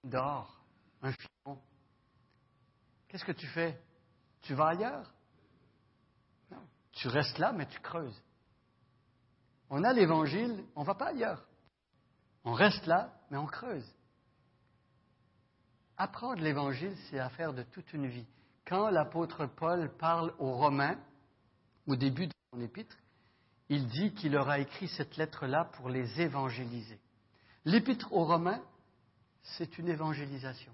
[0.05, 0.61] d'or,
[1.03, 1.61] un filon,
[3.09, 3.80] qu'est-ce que tu fais?
[4.42, 5.12] Tu vas ailleurs?
[6.50, 6.66] Non.
[6.92, 8.22] Tu restes là, mais tu creuses.
[9.70, 11.46] On a l'Évangile, on ne va pas ailleurs.
[12.44, 13.88] On reste là, mais on creuse.
[15.96, 18.26] Apprendre l'Évangile, c'est affaire de toute une vie.
[18.66, 20.98] Quand l'apôtre Paul parle aux Romains,
[21.86, 22.96] au début de son épître,
[23.68, 27.00] il dit qu'il leur a écrit cette lettre-là pour les évangéliser.
[27.64, 28.62] L'épître aux Romains,
[29.42, 30.72] c'est une évangélisation.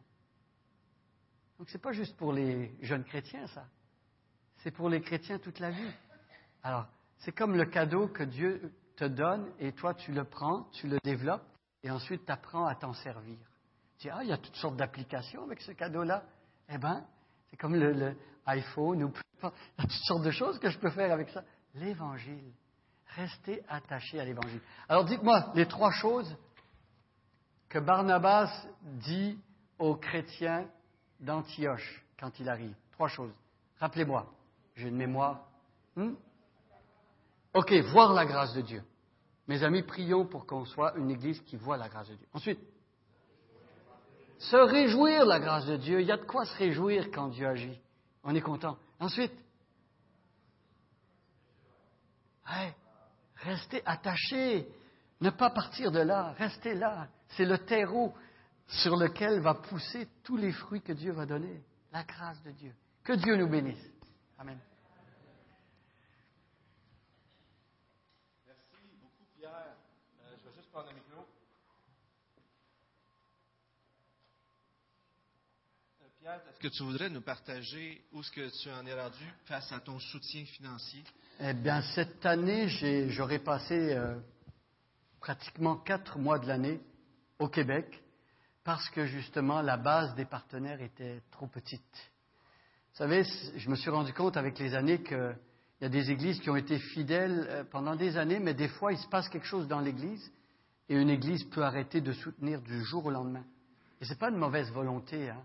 [1.58, 3.66] Donc ce n'est pas juste pour les jeunes chrétiens, ça.
[4.58, 5.92] C'est pour les chrétiens toute la vie.
[6.62, 6.86] Alors,
[7.18, 10.98] c'est comme le cadeau que Dieu te donne et toi tu le prends, tu le
[11.02, 11.46] développes
[11.82, 13.38] et ensuite tu apprends à t'en servir.
[13.98, 16.24] Tu dis, ah, il y a toutes sortes d'applications avec ce cadeau-là.
[16.68, 17.04] Eh bien,
[17.50, 20.90] c'est comme le, iPhone ou il y a toutes sortes de choses que je peux
[20.90, 21.44] faire avec ça.
[21.74, 22.52] L'Évangile.
[23.14, 24.60] Restez attaché à l'Évangile.
[24.88, 26.36] Alors dites-moi les trois choses
[27.68, 28.50] que Barnabas
[28.82, 29.38] dit
[29.78, 30.66] aux chrétiens
[31.20, 32.74] d'Antioche quand il arrive.
[32.92, 33.32] Trois choses.
[33.78, 34.26] Rappelez-moi.
[34.76, 35.46] J'ai une mémoire.
[35.96, 36.14] Hmm?
[37.54, 38.82] Ok, voir la grâce de Dieu.
[39.46, 42.26] Mes amis, prions pour qu'on soit une église qui voit la grâce de Dieu.
[42.32, 42.60] Ensuite,
[44.38, 46.00] se réjouir la grâce de Dieu.
[46.00, 47.80] Il y a de quoi se réjouir quand Dieu agit.
[48.22, 48.76] On est content.
[49.00, 49.32] Ensuite,
[52.46, 52.72] hey,
[53.36, 54.68] restez attachés.
[55.20, 56.34] Ne pas partir de là.
[56.38, 57.08] Restez là.
[57.30, 58.14] C'est le terreau
[58.68, 61.62] sur lequel va pousser tous les fruits que Dieu va donner.
[61.92, 62.72] La grâce de Dieu.
[63.02, 63.82] Que Dieu nous bénisse.
[64.38, 64.58] Amen.
[68.46, 68.62] Merci
[69.00, 69.50] beaucoup, Pierre.
[69.50, 71.20] Euh, je vais juste prendre le micro.
[76.02, 79.24] Euh, Pierre, est-ce que tu voudrais nous partager où est-ce que tu en es rendu
[79.46, 81.02] face à ton soutien financier?
[81.40, 84.18] Eh bien, cette année, j'ai- j'aurais passé euh,
[85.20, 86.80] pratiquement quatre mois de l'année
[87.38, 88.02] au Québec
[88.68, 91.80] parce que justement la base des partenaires était trop petite.
[92.92, 93.24] Vous savez,
[93.56, 95.38] je me suis rendu compte avec les années qu'il
[95.80, 98.92] y a des églises qui ont été fidèles euh, pendant des années, mais des fois
[98.92, 100.30] il se passe quelque chose dans l'église
[100.90, 103.46] et une église peut arrêter de soutenir du jour au lendemain.
[104.02, 105.30] Et ce n'est pas une mauvaise volonté.
[105.30, 105.42] Hein.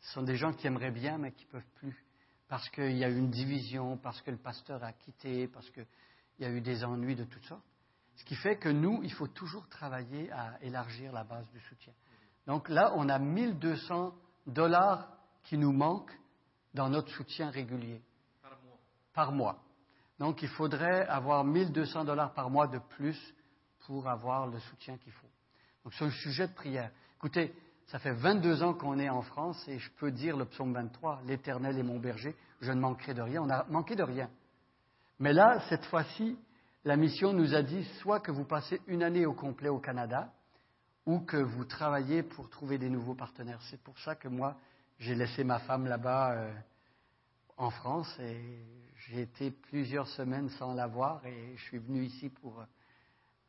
[0.00, 2.04] Ce sont des gens qui aimeraient bien, mais qui ne peuvent plus.
[2.48, 5.86] Parce qu'il y a eu une division, parce que le pasteur a quitté, parce qu'il
[6.40, 7.62] y a eu des ennuis de toutes sortes.
[8.16, 11.92] Ce qui fait que nous, il faut toujours travailler à élargir la base du soutien.
[12.46, 14.12] Donc là, on a 1200
[14.46, 15.08] dollars
[15.44, 16.16] qui nous manquent
[16.74, 18.02] dans notre soutien régulier
[18.42, 18.78] Par mois.
[19.14, 19.58] par mois.
[20.18, 23.18] Donc il faudrait avoir 1200 dollars par mois de plus
[23.86, 25.28] pour avoir le soutien qu'il faut.
[25.84, 26.90] Donc c'est un sujet de prière.
[27.16, 27.54] Écoutez,
[27.86, 31.22] ça fait 22 ans qu'on est en France et je peux dire le psaume 23,
[31.26, 33.42] l'Éternel est mon berger, je ne manquerai de rien.
[33.42, 34.30] On a manqué de rien.
[35.18, 36.38] Mais là, cette fois-ci,
[36.84, 40.32] la mission nous a dit soit que vous passez une année au complet au Canada,
[41.06, 43.60] ou que vous travaillez pour trouver des nouveaux partenaires.
[43.70, 44.56] C'est pour ça que moi,
[44.98, 46.52] j'ai laissé ma femme là-bas euh,
[47.56, 48.40] en France et
[49.06, 52.64] j'ai été plusieurs semaines sans la voir et je suis venu ici pour euh,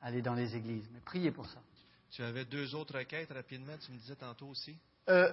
[0.01, 0.87] aller dans les églises.
[0.91, 1.59] Mais priez pour ça.
[2.11, 4.77] Tu avais deux autres requêtes rapidement, tu me disais tantôt aussi.
[5.09, 5.31] Euh,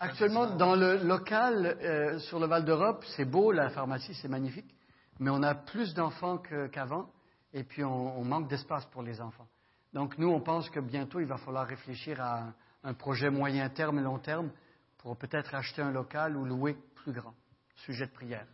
[0.00, 4.74] actuellement, dans le local sur le Val d'Europe, c'est beau, la pharmacie, c'est magnifique,
[5.18, 7.10] mais on a plus d'enfants qu'avant,
[7.52, 9.48] et puis on, on manque d'espace pour les enfants.
[9.92, 13.98] Donc nous, on pense que bientôt, il va falloir réfléchir à un, projet moyen terme
[13.98, 14.50] et long terme
[14.98, 17.34] pour peut-être acheter un local ou louer plus grand.
[17.76, 18.46] Sujet de prière.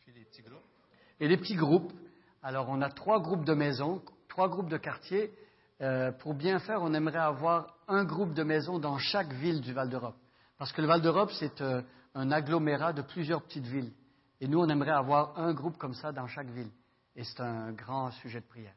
[0.00, 0.64] Puis les petits groupes.
[1.20, 1.92] Et les petits groupes.
[2.42, 5.32] Alors, on a trois groupes de maisons, trois groupes de quartiers.
[5.80, 9.72] Euh, pour bien faire, on aimerait avoir un groupe de maisons dans chaque ville du
[9.72, 10.16] Val d'Europe.
[10.58, 11.82] Parce que le Val d'Europe, c'est euh,
[12.14, 13.92] un agglomérat de plusieurs petites villes.
[14.40, 16.70] Et nous, on aimerait avoir un groupe comme ça dans chaque ville.
[17.16, 18.74] Et c'est un grand sujet de prière.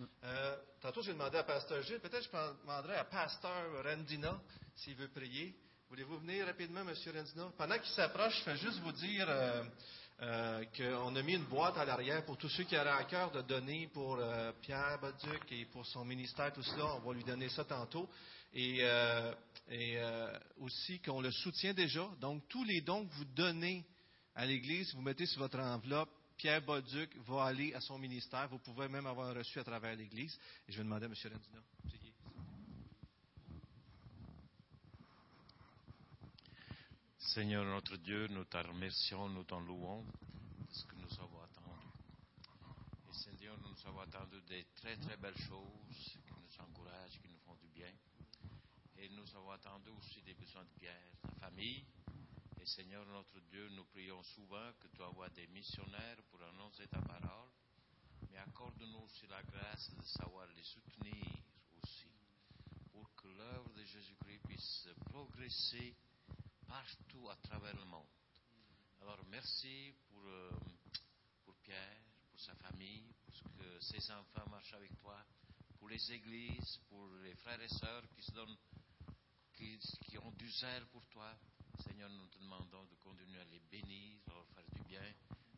[0.00, 2.00] Euh, tantôt, j'ai demandé à Pasteur Gilles.
[2.00, 4.40] Peut-être je demanderai à Pasteur Rendina
[4.74, 5.54] s'il veut prier.
[5.88, 6.94] Voulez-vous venir rapidement, M.
[7.14, 7.52] Rendina?
[7.56, 9.62] Pendant qu'il s'approche, je vais juste vous dire euh,
[10.22, 13.30] euh, qu'on a mis une boîte à l'arrière pour tous ceux qui auraient à cœur
[13.30, 14.20] de donner pour
[14.62, 16.96] Pierre Baduc et pour son ministère, tout cela.
[16.96, 18.08] On va lui donner ça tantôt.
[18.52, 18.84] Et,
[20.58, 22.08] aussi qu'on le soutient déjà.
[22.20, 23.84] Donc, tous les dons que vous donnez
[24.34, 28.48] à l'Église, vous mettez sur votre enveloppe, Pierre Boduc va aller à son ministère.
[28.48, 30.38] Vous pouvez même avoir reçu à travers l'Église.
[30.68, 31.14] Et je vais demander à M.
[31.14, 31.62] Rendina.
[37.18, 41.88] Seigneur notre Dieu, nous te remercions, nous t'en louons de ce que nous avons attendu.
[43.10, 47.40] Et Seigneur, nous avons attendu des très très belles choses qui nous encouragent, qui nous
[47.44, 47.90] font du bien.
[48.98, 51.84] Et nous avons attendu aussi des besoins de Pierre, la famille.
[52.64, 56.98] Et Seigneur notre Dieu, nous prions souvent que tu envoies des missionnaires pour annoncer ta
[57.02, 57.50] parole.
[58.30, 61.26] Mais accorde-nous aussi la grâce de savoir les soutenir
[61.82, 62.08] aussi,
[62.90, 65.94] pour que l'œuvre de Jésus-Christ puisse progresser
[66.66, 68.08] partout à travers le monde.
[69.02, 70.50] Alors merci pour, euh,
[71.44, 72.00] pour Pierre,
[72.30, 75.22] pour sa famille, pour ce que ses enfants marchent avec toi,
[75.78, 78.56] pour les églises, pour les frères et sœurs qui se donnent,
[79.52, 81.36] qui, qui ont du zèle pour toi.
[81.82, 85.02] Seigneur, nous te demandons de continuer à les bénir, à leur faire du bien.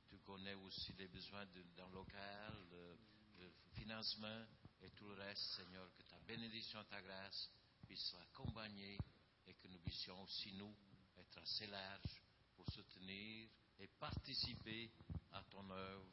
[0.08, 2.96] Tu connais aussi les besoins de- d'un local, le,
[3.38, 4.44] le financement
[4.82, 7.50] et tout le reste, Seigneur, que ta bénédiction, ta grâce
[7.86, 8.98] puisse l'accompagner
[9.46, 10.74] et que nous puissions aussi, nous,
[11.18, 12.22] être assez larges
[12.56, 13.48] pour soutenir
[13.78, 14.90] et participer
[15.32, 16.06] à ton œuvre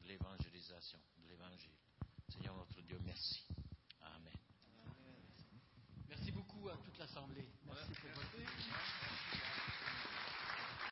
[0.00, 1.76] de l'évangélisation, de l'évangile.
[2.28, 3.44] Seigneur notre Dieu, merci.
[4.00, 4.39] Amen.
[6.10, 7.46] Merci beaucoup à toute l'Assemblée.